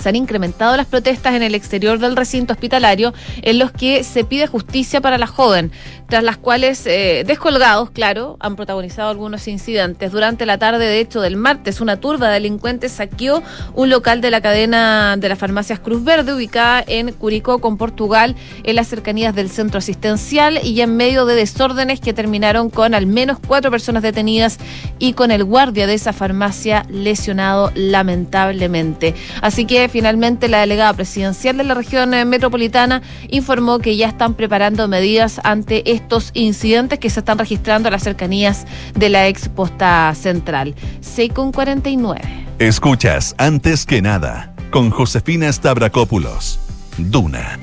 se 0.00 0.08
han 0.08 0.16
incrementado 0.16 0.76
las 0.76 0.86
protestas 0.86 1.34
en 1.34 1.42
el 1.42 1.54
exterior 1.54 1.98
del 1.98 2.16
recinto 2.16 2.52
hospitalario 2.52 3.12
en 3.42 3.58
los 3.58 3.70
que 3.70 4.02
se 4.04 4.24
pide 4.24 4.46
justicia 4.46 5.00
para 5.00 5.18
la 5.18 5.26
joven, 5.26 5.70
tras 6.08 6.24
las 6.24 6.36
cuales 6.36 6.86
eh, 6.86 7.24
descolgados, 7.26 7.90
claro, 7.90 8.36
han 8.40 8.56
protagonizado 8.56 9.10
algunos 9.10 9.46
incidentes. 9.46 10.12
Durante 10.12 10.46
la 10.46 10.58
tarde, 10.58 10.86
de 10.86 11.00
hecho, 11.00 11.20
del 11.20 11.36
martes, 11.36 11.80
una 11.80 12.00
turba 12.00 12.28
de 12.28 12.34
delincuentes 12.34 12.92
saqueó 12.92 13.42
un 13.74 13.90
local 13.90 14.20
de 14.20 14.30
la 14.30 14.40
cadena 14.40 15.16
de 15.16 15.28
las 15.28 15.38
farmacias 15.38 15.78
Cruz 15.78 16.02
Verde, 16.02 16.34
ubicada 16.34 16.82
en 16.86 17.12
Curicó, 17.12 17.60
con 17.60 17.76
Portugal, 17.76 18.34
en 18.64 18.76
las 18.76 18.88
cercanías 18.88 19.34
del 19.34 19.50
centro 19.50 19.78
asistencial 19.78 20.60
y 20.64 20.80
en 20.80 20.96
medio 20.96 21.26
de 21.26 21.34
desórdenes 21.34 22.00
que 22.00 22.12
terminaron 22.12 22.70
con 22.70 22.94
al 22.94 23.06
menos 23.06 23.38
cuatro 23.46 23.70
personas 23.70 24.02
detenidas 24.02 24.58
y 24.98 25.12
con 25.12 25.30
el 25.30 25.44
guardia 25.44 25.86
de 25.86 25.94
esa 25.94 26.12
farmacia 26.12 26.84
lesionado 26.88 27.70
lamentablemente. 27.74 29.14
Así 29.42 29.64
que 29.64 29.88
finalmente 29.90 30.48
la 30.48 30.60
delegada 30.60 30.92
presidencial 30.94 31.56
de 31.56 31.64
la 31.64 31.74
región 31.74 32.14
eh, 32.14 32.24
metropolitana 32.24 33.02
informó 33.28 33.78
que 33.78 33.96
ya 33.96 34.08
están 34.08 34.34
preparando 34.34 34.88
medidas 34.88 35.40
ante 35.44 35.90
estos 35.92 36.30
incidentes 36.34 36.98
que 36.98 37.10
se 37.10 37.20
están 37.20 37.38
registrando 37.38 37.88
a 37.88 37.90
las 37.90 38.02
cercanías 38.02 38.66
de 38.94 39.08
la 39.10 39.28
ex 39.28 39.48
posta 39.48 40.14
central. 40.14 40.74
6 41.00 41.32
con 41.32 41.52
49. 41.52 42.20
Escuchas 42.58 43.34
antes 43.38 43.84
que 43.84 44.00
nada 44.00 44.54
con 44.70 44.90
Josefina 44.90 45.52
Stavrakopoulos. 45.52 46.60
Duna. 46.96 47.58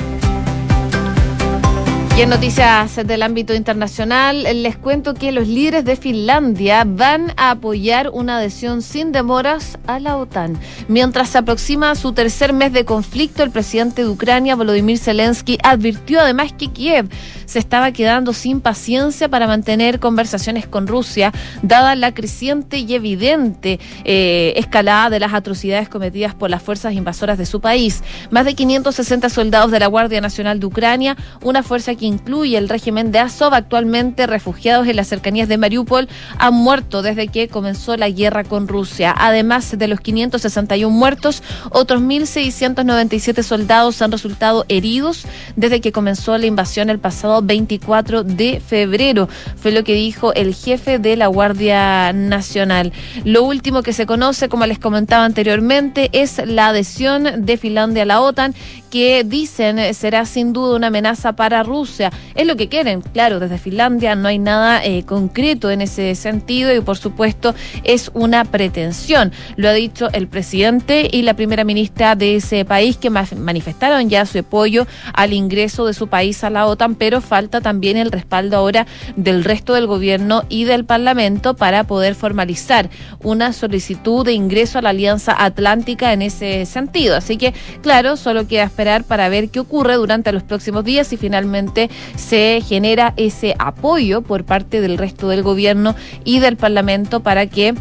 Y 2.17 2.21
en 2.23 2.29
noticias 2.29 2.95
del 3.05 3.21
ámbito 3.21 3.53
internacional, 3.53 4.41
les 4.41 4.75
cuento 4.75 5.13
que 5.13 5.31
los 5.31 5.47
líderes 5.47 5.85
de 5.85 5.95
Finlandia 5.95 6.83
van 6.83 7.31
a 7.37 7.51
apoyar 7.51 8.09
una 8.09 8.37
adhesión 8.37 8.81
sin 8.81 9.11
demoras 9.11 9.77
a 9.85 9.99
la 9.99 10.17
OTAN. 10.17 10.59
Mientras 10.87 11.29
se 11.29 11.37
aproxima 11.37 11.93
su 11.93 12.13
tercer 12.13 12.53
mes 12.53 12.73
de 12.73 12.85
conflicto, 12.85 13.43
el 13.43 13.51
presidente 13.51 14.01
de 14.01 14.09
Ucrania, 14.09 14.55
Volodymyr 14.55 14.97
Zelensky, 14.97 15.59
advirtió 15.61 16.19
además 16.19 16.53
que 16.53 16.71
Kiev 16.71 17.07
se 17.47 17.57
estaba 17.57 17.91
quedando 17.91 18.33
sin 18.33 18.61
paciencia 18.61 19.29
para 19.29 19.47
mantener 19.47 19.99
conversaciones 19.99 20.67
con 20.67 20.85
Rusia, 20.85 21.33
dada 21.63 21.95
la 21.95 22.13
creciente 22.13 22.77
y 22.77 22.93
evidente 22.93 23.79
eh, 24.03 24.53
escalada 24.57 25.09
de 25.09 25.19
las 25.19 25.33
atrocidades 25.33 25.89
cometidas 25.89 26.35
por 26.35 26.51
las 26.51 26.61
fuerzas 26.61 26.93
invasoras 26.93 27.37
de 27.39 27.45
su 27.45 27.61
país. 27.61 28.03
Más 28.29 28.45
de 28.45 28.53
560 28.53 29.29
soldados 29.29 29.71
de 29.71 29.79
la 29.79 29.87
Guardia 29.87 30.21
Nacional 30.21 30.59
de 30.59 30.65
Ucrania, 30.65 31.17
una 31.41 31.63
fuerza 31.63 31.95
que 31.95 32.05
incluye 32.05 32.57
el 32.57 32.69
régimen 32.69 33.11
de 33.11 33.19
Azov, 33.19 33.53
actualmente 33.53 34.27
refugiados 34.27 34.87
en 34.87 34.97
las 34.97 35.07
cercanías 35.07 35.47
de 35.47 35.57
Mariupol, 35.57 36.09
han 36.37 36.53
muerto 36.53 37.01
desde 37.01 37.29
que 37.29 37.47
comenzó 37.47 37.95
la 37.95 38.09
guerra 38.09 38.43
con 38.43 38.67
Rusia. 38.67 39.15
Además 39.17 39.77
de 39.77 39.87
los 39.87 40.01
561 40.01 40.93
muertos, 40.93 41.41
otros 41.71 42.01
1.697 42.01 43.41
soldados 43.41 44.01
han 44.01 44.11
resultado 44.11 44.65
heridos 44.67 45.25
desde 45.55 45.79
que 45.79 45.93
comenzó 45.93 46.37
la 46.37 46.45
invasión 46.45 46.89
el 46.89 46.99
pasado 46.99 47.36
24 47.41 48.23
de 48.23 48.61
febrero. 48.65 49.27
Fue 49.55 49.71
lo 49.71 49.83
que 49.83 49.93
dijo 49.93 50.33
el 50.33 50.53
jefe 50.53 50.99
de 50.99 51.15
la 51.15 51.27
Guardia 51.27 52.13
Nacional. 52.13 52.93
Lo 53.23 53.43
último 53.43 53.83
que 53.83 53.93
se 53.93 54.05
conoce, 54.05 54.49
como 54.49 54.65
les 54.65 54.79
comentaba 54.79 55.25
anteriormente, 55.25 56.09
es 56.13 56.41
la 56.45 56.69
adhesión 56.69 57.45
de 57.45 57.57
Finlandia 57.57 58.03
a 58.03 58.05
la 58.05 58.21
OTAN 58.21 58.55
que 58.89 59.23
dicen 59.23 59.79
eh, 59.79 59.93
será 59.93 60.25
sin 60.25 60.53
duda 60.53 60.75
una 60.75 60.87
amenaza 60.87 61.33
para 61.33 61.63
Rusia. 61.63 62.11
Es 62.35 62.47
lo 62.47 62.55
que 62.55 62.69
quieren, 62.69 63.01
claro, 63.01 63.39
desde 63.39 63.57
Finlandia 63.57 64.15
no 64.15 64.27
hay 64.27 64.39
nada 64.39 64.83
eh, 64.83 65.03
concreto 65.03 65.71
en 65.71 65.81
ese 65.81 66.15
sentido 66.15 66.73
y 66.73 66.81
por 66.81 66.97
supuesto 66.97 67.53
es 67.83 68.11
una 68.13 68.45
pretensión. 68.45 69.31
Lo 69.55 69.69
ha 69.69 69.73
dicho 69.73 70.09
el 70.13 70.27
presidente 70.27 71.07
y 71.11 71.21
la 71.21 71.33
primera 71.33 71.63
ministra 71.63 72.15
de 72.15 72.35
ese 72.35 72.65
país 72.65 72.97
que 72.97 73.09
manifestaron 73.09 74.09
ya 74.09 74.25
su 74.25 74.39
apoyo 74.39 74.87
al 75.13 75.33
ingreso 75.33 75.85
de 75.85 75.93
su 75.93 76.07
país 76.07 76.43
a 76.43 76.49
la 76.49 76.65
OTAN, 76.65 76.95
pero 76.95 77.21
falta 77.21 77.61
también 77.61 77.97
el 77.97 78.11
respaldo 78.11 78.57
ahora 78.57 78.87
del 79.15 79.43
resto 79.43 79.73
del 79.73 79.87
gobierno 79.87 80.43
y 80.49 80.65
del 80.65 80.85
Parlamento 80.85 81.55
para 81.55 81.85
poder 81.85 82.15
formalizar 82.15 82.89
una 83.23 83.53
solicitud 83.53 84.25
de 84.25 84.33
ingreso 84.33 84.79
a 84.79 84.81
la 84.81 84.89
Alianza 84.89 85.35
Atlántica 85.37 86.13
en 86.13 86.21
ese 86.21 86.65
sentido. 86.65 87.15
Así 87.15 87.37
que, 87.37 87.53
claro, 87.81 88.17
solo 88.17 88.47
queda 88.47 88.69
esperar 88.77 89.05
para 89.05 89.27
ver 89.27 89.49
qué 89.49 89.59
ocurre 89.59 89.95
durante 89.95 90.31
los 90.31 90.43
próximos 90.43 90.83
días 90.85 91.11
y 91.11 91.17
finalmente 91.17 91.89
se 92.15 92.61
genera 92.61 93.15
ese 93.17 93.55
apoyo 93.57 94.21
por 94.21 94.43
parte 94.43 94.81
del 94.81 94.99
resto 94.99 95.29
del 95.29 95.41
gobierno 95.41 95.95
y 96.23 96.37
del 96.37 96.57
Parlamento 96.57 97.21
para 97.21 97.47
que 97.47 97.73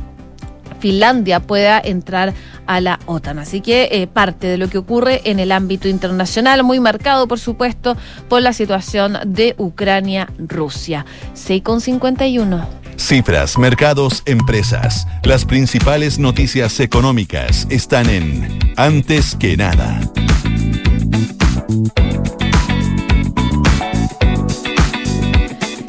Finlandia 0.80 1.40
pueda 1.40 1.78
entrar 1.84 2.32
a 2.66 2.80
la 2.80 2.98
OTAN. 3.04 3.38
Así 3.38 3.60
que 3.60 3.90
eh, 3.92 4.06
parte 4.06 4.46
de 4.46 4.56
lo 4.56 4.70
que 4.70 4.78
ocurre 4.78 5.20
en 5.24 5.38
el 5.38 5.52
ámbito 5.52 5.86
internacional, 5.86 6.64
muy 6.64 6.80
marcado, 6.80 7.28
por 7.28 7.38
supuesto, 7.38 7.94
por 8.30 8.40
la 8.40 8.54
situación 8.54 9.18
de 9.26 9.54
Ucrania-Rusia. 9.58 11.04
6,51. 11.34 12.66
Cifras, 12.96 13.58
mercados, 13.58 14.22
empresas. 14.24 15.06
Las 15.22 15.44
principales 15.44 16.18
noticias 16.18 16.80
económicas 16.80 17.66
están 17.68 18.08
en 18.08 18.58
Antes 18.76 19.36
que 19.36 19.56
nada. 19.56 20.00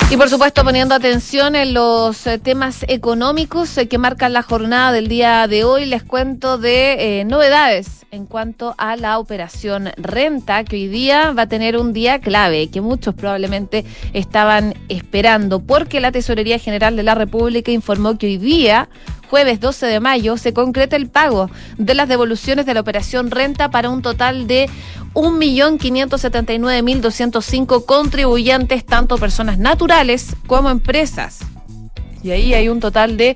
Y 0.10 0.15
por 0.15 0.30
supuesto 0.30 0.63
poniendo 0.63 0.96
atención 0.96 1.54
en 1.58 1.74
los 1.74 2.26
eh, 2.28 2.39
temas 2.39 2.86
económicos 2.88 3.78
eh, 3.78 3.89
que 3.89 3.98
marcan 3.98 4.32
la 4.32 4.41
jornada 4.41 4.93
del 4.93 5.10
día 5.10 5.46
de 5.48 5.65
hoy, 5.65 5.86
les 5.86 6.02
cuento 6.02 6.58
de 6.58 7.20
eh, 7.20 7.26
novedades 7.26 8.06
en 8.12 8.26
cuanto 8.26 8.74
a 8.78 8.96
la 8.96 9.20
operación 9.20 9.89
renta, 9.98 10.63
que 10.63 10.78
hoy 10.78 10.88
día 10.88 11.34
va 11.34 11.41
a 11.41 11.48
tener 11.50 11.76
un 11.76 11.91
día 11.91 12.20
clave, 12.20 12.70
que 12.70 12.80
muchos 12.80 13.15
probablemente 13.15 13.84
estaban 14.13 14.76
esperando, 14.88 15.60
porque 15.60 16.00
la 16.00 16.13
Tesorería 16.13 16.58
General 16.58 16.96
de 16.96 17.04
la 17.04 17.13
República 17.13 17.72
informó 17.74 18.17
que 18.17 18.28
hoy 18.28 18.38
día 18.38 18.88
jueves 19.30 19.60
12 19.60 19.88
de 19.88 20.00
mayo 20.00 20.38
se 20.38 20.54
concreta 20.54 20.96
el 20.96 21.10
pago 21.10 21.50
de 21.78 21.96
las 21.96 22.08
devoluciones 22.08 22.65
de 22.65 22.74
la 22.74 22.80
operación 22.80 23.30
renta 23.30 23.70
para 23.70 23.89
un 23.89 24.02
total 24.02 24.48
de 24.48 24.70
1.579.205 25.18 27.86
contribuyentes, 27.86 28.86
tanto 28.86 29.18
personas 29.18 29.58
naturales 29.58 30.36
como 30.46 30.70
empresas. 30.70 31.40
Y 32.22 32.30
ahí 32.30 32.54
hay 32.54 32.70
un 32.70 32.80
total 32.80 33.18
de 33.18 33.36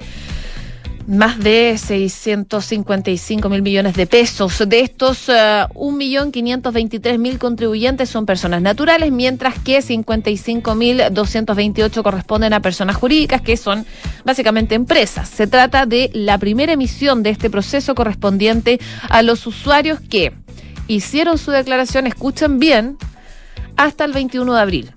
más 1.07 1.39
de 1.39 1.77
655 1.77 3.49
mil 3.49 3.63
millones 3.63 3.95
de 3.95 4.05
pesos. 4.05 4.63
De 4.67 4.81
estos, 4.81 5.29
uh, 5.29 5.31
eh, 5.31 5.65
1.523.000 5.73 7.17
mil 7.17 7.39
contribuyentes 7.39 8.09
son 8.09 8.25
personas 8.25 8.61
naturales, 8.61 9.11
mientras 9.11 9.57
que 9.59 9.81
55 9.81 10.75
mil 10.75 11.01
228 11.11 12.03
corresponden 12.03 12.53
a 12.53 12.61
personas 12.61 12.95
jurídicas, 12.95 13.41
que 13.41 13.57
son 13.57 13.85
básicamente 14.23 14.75
empresas. 14.75 15.29
Se 15.29 15.47
trata 15.47 15.85
de 15.85 16.09
la 16.13 16.37
primera 16.37 16.73
emisión 16.73 17.23
de 17.23 17.31
este 17.31 17.49
proceso 17.49 17.95
correspondiente 17.95 18.79
a 19.09 19.21
los 19.21 19.47
usuarios 19.47 19.99
que 19.99 20.33
hicieron 20.95 21.37
su 21.37 21.51
declaración, 21.51 22.07
escuchen 22.07 22.59
bien, 22.59 22.97
hasta 23.77 24.05
el 24.05 24.13
21 24.13 24.53
de 24.53 24.61
abril 24.61 24.93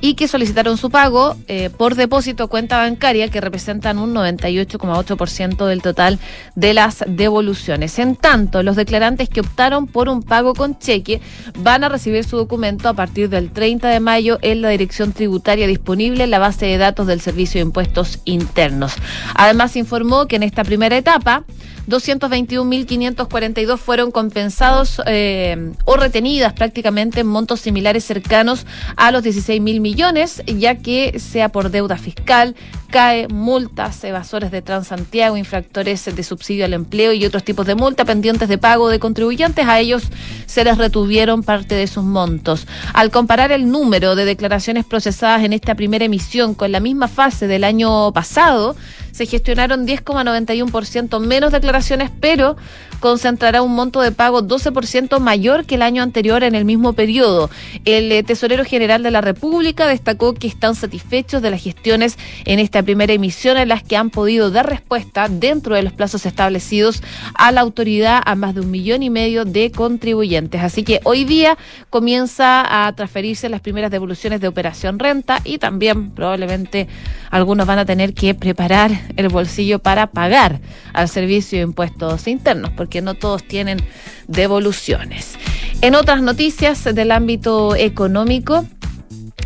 y 0.00 0.14
que 0.14 0.28
solicitaron 0.28 0.76
su 0.76 0.90
pago 0.90 1.36
eh, 1.46 1.70
por 1.70 1.94
depósito 1.94 2.48
cuenta 2.48 2.78
bancaria 2.78 3.28
que 3.28 3.40
representan 3.40 3.98
un 3.98 4.14
98,8% 4.14 5.66
del 5.66 5.82
total 5.82 6.18
de 6.54 6.74
las 6.74 7.04
devoluciones. 7.06 7.98
En 7.98 8.16
tanto, 8.16 8.62
los 8.62 8.76
declarantes 8.76 9.28
que 9.28 9.40
optaron 9.40 9.86
por 9.86 10.08
un 10.08 10.22
pago 10.22 10.54
con 10.54 10.78
cheque 10.78 11.20
van 11.58 11.84
a 11.84 11.88
recibir 11.88 12.24
su 12.24 12.36
documento 12.36 12.88
a 12.88 12.94
partir 12.94 13.28
del 13.28 13.50
30 13.50 13.88
de 13.88 14.00
mayo 14.00 14.38
en 14.42 14.62
la 14.62 14.70
dirección 14.70 15.12
tributaria 15.12 15.66
disponible 15.66 16.24
en 16.24 16.30
la 16.30 16.38
base 16.38 16.66
de 16.66 16.78
datos 16.78 17.06
del 17.06 17.20
Servicio 17.20 17.58
de 17.58 17.66
Impuestos 17.66 18.20
Internos. 18.24 18.94
Además, 19.34 19.76
informó 19.76 20.26
que 20.26 20.36
en 20.36 20.44
esta 20.44 20.64
primera 20.64 20.96
etapa 20.96 21.44
221.542 21.90 23.76
fueron 23.76 24.10
compensados 24.10 25.02
eh, 25.06 25.72
o 25.84 25.96
retenidas 25.96 26.52
prácticamente 26.54 27.20
en 27.20 27.26
montos 27.26 27.60
similares 27.60 28.04
cercanos 28.04 28.66
a 28.96 29.10
los 29.10 29.22
16.000 29.22 29.80
millones, 29.80 30.42
ya 30.46 30.76
que 30.76 31.18
sea 31.18 31.50
por 31.50 31.70
deuda 31.70 31.98
fiscal, 31.98 32.54
CAE, 32.90 33.28
multas, 33.28 34.02
evasores 34.04 34.50
de 34.50 34.62
Transantiago, 34.62 35.36
infractores 35.36 36.04
de 36.04 36.22
subsidio 36.22 36.64
al 36.64 36.74
empleo 36.74 37.12
y 37.12 37.24
otros 37.24 37.44
tipos 37.44 37.66
de 37.66 37.74
multa 37.74 38.04
pendientes 38.04 38.48
de 38.48 38.58
pago 38.58 38.88
de 38.88 38.98
contribuyentes, 38.98 39.66
a 39.66 39.78
ellos 39.78 40.04
se 40.46 40.64
les 40.64 40.76
retuvieron 40.76 41.42
parte 41.42 41.74
de 41.74 41.86
sus 41.86 42.04
montos. 42.04 42.66
Al 42.92 43.10
comparar 43.10 43.52
el 43.52 43.70
número 43.70 44.16
de 44.16 44.24
declaraciones 44.24 44.84
procesadas 44.84 45.44
en 45.44 45.52
esta 45.52 45.74
primera 45.74 46.04
emisión 46.04 46.54
con 46.54 46.72
la 46.72 46.80
misma 46.80 47.08
fase 47.08 47.46
del 47.46 47.64
año 47.64 48.12
pasado, 48.12 48.76
se 49.12 49.26
gestionaron 49.26 49.86
10,91% 49.86 51.20
menos 51.20 51.52
declaraciones, 51.52 52.10
pero 52.20 52.56
concentrará 53.00 53.62
un 53.62 53.74
monto 53.74 54.00
de 54.00 54.12
pago 54.12 54.42
12% 54.42 55.18
mayor 55.18 55.64
que 55.64 55.74
el 55.74 55.82
año 55.82 56.02
anterior 56.02 56.44
en 56.44 56.54
el 56.54 56.64
mismo 56.64 56.92
periodo. 56.92 57.50
El 57.84 58.12
eh, 58.12 58.22
tesorero 58.22 58.64
general 58.64 59.02
de 59.02 59.10
la 59.10 59.20
República 59.20 59.86
destacó 59.86 60.34
que 60.34 60.46
están 60.46 60.74
satisfechos 60.74 61.42
de 61.42 61.50
las 61.50 61.62
gestiones 61.62 62.18
en 62.44 62.58
esta 62.58 62.82
primera 62.82 63.12
emisión 63.12 63.56
en 63.56 63.68
las 63.68 63.82
que 63.82 63.96
han 63.96 64.10
podido 64.10 64.50
dar 64.50 64.68
respuesta 64.68 65.28
dentro 65.28 65.74
de 65.74 65.82
los 65.82 65.92
plazos 65.92 66.26
establecidos 66.26 67.02
a 67.34 67.50
la 67.52 67.60
autoridad 67.60 68.22
a 68.24 68.34
más 68.34 68.54
de 68.54 68.60
un 68.60 68.70
millón 68.70 69.02
y 69.02 69.10
medio 69.10 69.44
de 69.44 69.70
contribuyentes. 69.72 70.62
Así 70.62 70.82
que 70.82 71.00
hoy 71.04 71.24
día 71.24 71.56
comienza 71.88 72.86
a 72.86 72.92
transferirse 72.94 73.48
las 73.48 73.60
primeras 73.60 73.90
devoluciones 73.90 74.40
de 74.40 74.48
operación 74.48 74.98
renta 74.98 75.40
y 75.44 75.58
también 75.58 76.10
probablemente 76.10 76.88
algunos 77.30 77.66
van 77.66 77.78
a 77.78 77.84
tener 77.84 78.14
que 78.14 78.34
preparar 78.34 78.90
el 79.16 79.28
bolsillo 79.28 79.78
para 79.78 80.08
pagar 80.08 80.60
al 80.92 81.08
servicio 81.08 81.58
de 81.58 81.64
impuestos 81.64 82.26
internos, 82.26 82.70
no 83.00 83.14
todos 83.14 83.44
tienen 83.44 83.78
devoluciones. 84.26 85.38
En 85.82 85.94
otras 85.94 86.20
noticias 86.20 86.84
del 86.84 87.12
ámbito 87.12 87.74
económico, 87.74 88.66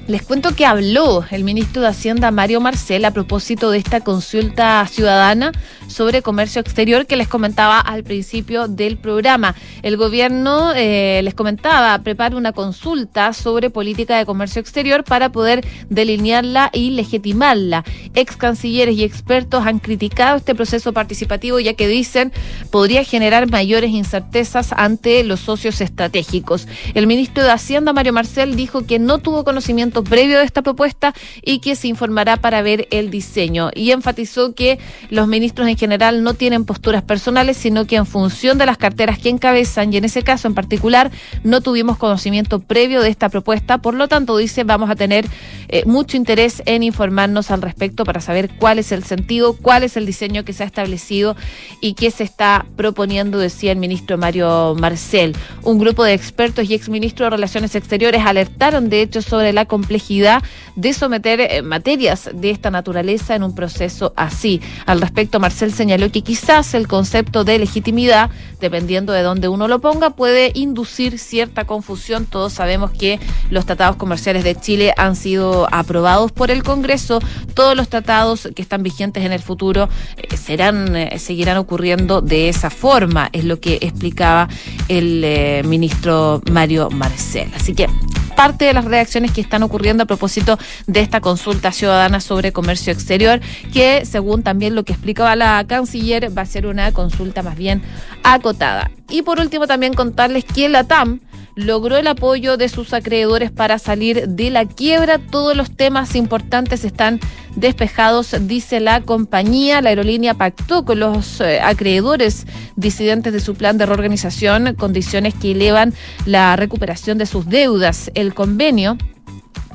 les 0.06 0.22
cuento 0.22 0.54
que 0.54 0.66
habló 0.66 1.24
el 1.30 1.44
ministro 1.44 1.80
de 1.80 1.88
Hacienda 1.88 2.30
Mario 2.30 2.60
Marcel 2.60 3.04
a 3.04 3.10
propósito 3.10 3.70
de 3.70 3.78
esta 3.78 4.00
consulta 4.00 4.86
ciudadana 4.86 5.52
sobre 5.86 6.22
comercio 6.22 6.60
exterior 6.60 7.06
que 7.06 7.16
les 7.16 7.28
comentaba 7.28 7.80
al 7.80 8.04
principio 8.04 8.68
del 8.68 8.98
programa. 8.98 9.54
El 9.82 9.96
gobierno, 9.96 10.72
eh, 10.74 11.20
les 11.24 11.34
comentaba, 11.34 11.98
prepara 12.00 12.36
una 12.36 12.52
consulta 12.52 13.32
sobre 13.32 13.70
política 13.70 14.18
de 14.18 14.26
comercio 14.26 14.60
exterior 14.60 15.04
para 15.04 15.32
poder 15.32 15.64
delinearla 15.88 16.70
y 16.72 16.90
legitimarla. 16.90 17.84
Ex 18.14 18.36
cancilleres 18.36 18.96
y 18.96 19.04
expertos 19.04 19.66
han 19.66 19.78
criticado 19.78 20.36
este 20.36 20.54
proceso 20.54 20.92
participativo 20.92 21.60
ya 21.60 21.74
que 21.74 21.88
dicen 21.88 22.32
podría 22.70 23.04
generar 23.04 23.50
mayores 23.50 23.90
incertezas 23.90 24.72
ante 24.72 25.24
los 25.24 25.40
socios 25.40 25.80
estratégicos. 25.80 26.68
El 26.94 27.06
ministro 27.06 27.42
de 27.42 27.50
Hacienda, 27.50 27.92
Mario 27.92 28.12
Marcel, 28.12 28.56
dijo 28.56 28.86
que 28.86 28.98
no 28.98 29.18
tuvo 29.18 29.44
conocimiento 29.44 29.83
previo 29.90 30.38
de 30.38 30.44
esta 30.44 30.62
propuesta 30.62 31.14
y 31.42 31.58
que 31.58 31.76
se 31.76 31.88
informará 31.88 32.36
para 32.36 32.62
ver 32.62 32.88
el 32.90 33.10
diseño. 33.10 33.70
Y 33.74 33.90
enfatizó 33.90 34.54
que 34.54 34.78
los 35.10 35.28
ministros 35.28 35.68
en 35.68 35.76
general 35.76 36.22
no 36.22 36.34
tienen 36.34 36.64
posturas 36.64 37.02
personales, 37.02 37.56
sino 37.56 37.86
que 37.86 37.96
en 37.96 38.06
función 38.06 38.58
de 38.58 38.66
las 38.66 38.78
carteras 38.78 39.18
que 39.18 39.28
encabezan, 39.28 39.92
y 39.92 39.96
en 39.96 40.04
ese 40.04 40.22
caso 40.22 40.48
en 40.48 40.54
particular, 40.54 41.10
no 41.42 41.60
tuvimos 41.60 41.98
conocimiento 41.98 42.60
previo 42.60 43.02
de 43.02 43.10
esta 43.10 43.28
propuesta. 43.28 43.78
Por 43.78 43.94
lo 43.94 44.08
tanto, 44.08 44.36
dice, 44.36 44.64
vamos 44.64 44.90
a 44.90 44.96
tener 44.96 45.26
eh, 45.68 45.84
mucho 45.86 46.16
interés 46.16 46.62
en 46.66 46.82
informarnos 46.82 47.50
al 47.50 47.62
respecto 47.62 48.04
para 48.04 48.20
saber 48.20 48.50
cuál 48.58 48.78
es 48.78 48.92
el 48.92 49.04
sentido, 49.04 49.54
cuál 49.54 49.82
es 49.82 49.96
el 49.96 50.06
diseño 50.06 50.44
que 50.44 50.52
se 50.52 50.62
ha 50.62 50.66
establecido 50.66 51.36
y 51.80 51.94
qué 51.94 52.10
se 52.10 52.24
está 52.24 52.66
proponiendo, 52.76 53.38
decía 53.38 53.72
el 53.72 53.78
ministro 53.78 54.18
Mario 54.18 54.74
Marcel. 54.78 55.34
Un 55.62 55.78
grupo 55.78 56.04
de 56.04 56.14
expertos 56.14 56.68
y 56.68 56.74
exministros 56.74 57.26
de 57.26 57.30
Relaciones 57.30 57.74
Exteriores 57.74 58.22
alertaron, 58.24 58.88
de 58.88 59.02
hecho, 59.02 59.22
sobre 59.22 59.52
la 59.52 59.63
complejidad 59.66 60.42
de 60.76 60.92
someter 60.92 61.40
eh, 61.40 61.62
materias 61.62 62.30
de 62.32 62.50
esta 62.50 62.70
naturaleza 62.70 63.34
en 63.34 63.42
un 63.42 63.54
proceso 63.54 64.12
así. 64.16 64.60
Al 64.86 65.00
respecto, 65.00 65.40
Marcel 65.40 65.72
señaló 65.72 66.10
que 66.10 66.22
quizás 66.22 66.74
el 66.74 66.88
concepto 66.88 67.44
de 67.44 67.58
legitimidad, 67.58 68.30
dependiendo 68.60 69.12
de 69.12 69.22
dónde 69.22 69.48
uno 69.48 69.68
lo 69.68 69.80
ponga, 69.80 70.10
puede 70.10 70.52
inducir 70.54 71.18
cierta 71.18 71.64
confusión. 71.64 72.26
Todos 72.26 72.52
sabemos 72.52 72.90
que 72.90 73.20
los 73.50 73.66
tratados 73.66 73.96
comerciales 73.96 74.44
de 74.44 74.54
Chile 74.54 74.92
han 74.96 75.16
sido 75.16 75.68
aprobados 75.72 76.32
por 76.32 76.50
el 76.50 76.62
Congreso. 76.62 77.20
Todos 77.54 77.76
los 77.76 77.88
tratados 77.88 78.48
que 78.54 78.62
están 78.62 78.82
vigentes 78.82 79.24
en 79.24 79.32
el 79.32 79.40
futuro 79.40 79.88
eh, 80.16 80.36
serán, 80.36 80.96
eh, 80.96 81.18
seguirán 81.18 81.56
ocurriendo 81.56 82.20
de 82.20 82.48
esa 82.48 82.70
forma, 82.70 83.28
es 83.32 83.44
lo 83.44 83.60
que 83.60 83.78
explicaba 83.80 84.48
el 84.88 85.64
ministro 85.64 86.40
Mario 86.50 86.90
Marcel. 86.90 87.50
Así 87.54 87.74
que 87.74 87.88
parte 88.34 88.64
de 88.64 88.72
las 88.72 88.84
reacciones 88.84 89.32
que 89.32 89.40
están 89.40 89.62
ocurriendo 89.62 90.02
a 90.02 90.06
propósito 90.06 90.58
de 90.86 91.00
esta 91.00 91.20
consulta 91.20 91.72
ciudadana 91.72 92.20
sobre 92.20 92.52
comercio 92.52 92.92
exterior, 92.92 93.40
que 93.72 94.04
según 94.04 94.42
también 94.42 94.74
lo 94.74 94.84
que 94.84 94.92
explicaba 94.92 95.36
la 95.36 95.64
canciller, 95.66 96.36
va 96.36 96.42
a 96.42 96.46
ser 96.46 96.66
una 96.66 96.92
consulta 96.92 97.42
más 97.42 97.56
bien 97.56 97.82
acotada. 98.22 98.90
Y 99.08 99.22
por 99.22 99.40
último 99.40 99.66
también 99.66 99.94
contarles 99.94 100.44
que 100.44 100.68
la 100.68 100.84
TAM 100.84 101.20
logró 101.54 101.96
el 101.96 102.06
apoyo 102.06 102.56
de 102.56 102.68
sus 102.68 102.92
acreedores 102.92 103.50
para 103.50 103.78
salir 103.78 104.28
de 104.28 104.50
la 104.50 104.66
quiebra. 104.66 105.18
Todos 105.18 105.56
los 105.56 105.70
temas 105.76 106.14
importantes 106.14 106.84
están 106.84 107.20
despejados, 107.56 108.34
dice 108.46 108.80
la 108.80 109.00
compañía. 109.00 109.80
La 109.80 109.90
aerolínea 109.90 110.34
pactó 110.34 110.84
con 110.84 111.00
los 111.00 111.40
eh, 111.40 111.60
acreedores 111.60 112.46
disidentes 112.76 113.32
de 113.32 113.40
su 113.40 113.54
plan 113.54 113.78
de 113.78 113.86
reorganización 113.86 114.74
condiciones 114.74 115.34
que 115.34 115.52
elevan 115.52 115.94
la 116.26 116.56
recuperación 116.56 117.18
de 117.18 117.26
sus 117.26 117.46
deudas. 117.46 118.10
El 118.14 118.34
convenio 118.34 118.98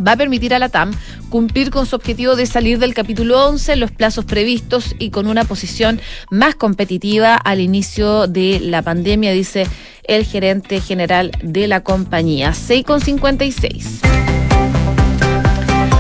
va 0.06 0.14
a 0.14 0.18
permitir 0.18 0.54
a 0.54 0.60
la 0.60 0.70
TAM 0.70 0.92
cumplir 1.30 1.70
con 1.70 1.86
su 1.86 1.96
objetivo 1.96 2.36
de 2.36 2.46
salir 2.46 2.80
del 2.80 2.94
capítulo 2.94 3.46
11 3.48 3.74
en 3.74 3.80
los 3.80 3.92
plazos 3.92 4.26
previstos 4.26 4.96
y 4.98 5.10
con 5.10 5.28
una 5.28 5.46
posición 5.46 6.00
más 6.32 6.56
competitiva 6.56 7.36
al 7.36 7.60
inicio 7.60 8.28
de 8.28 8.60
la 8.60 8.82
pandemia, 8.82 9.32
dice 9.32 9.68
el 10.10 10.26
gerente 10.26 10.82
general 10.82 11.32
de 11.42 11.68
la 11.68 11.82
compañía. 11.82 12.52
6,56. 12.52 14.09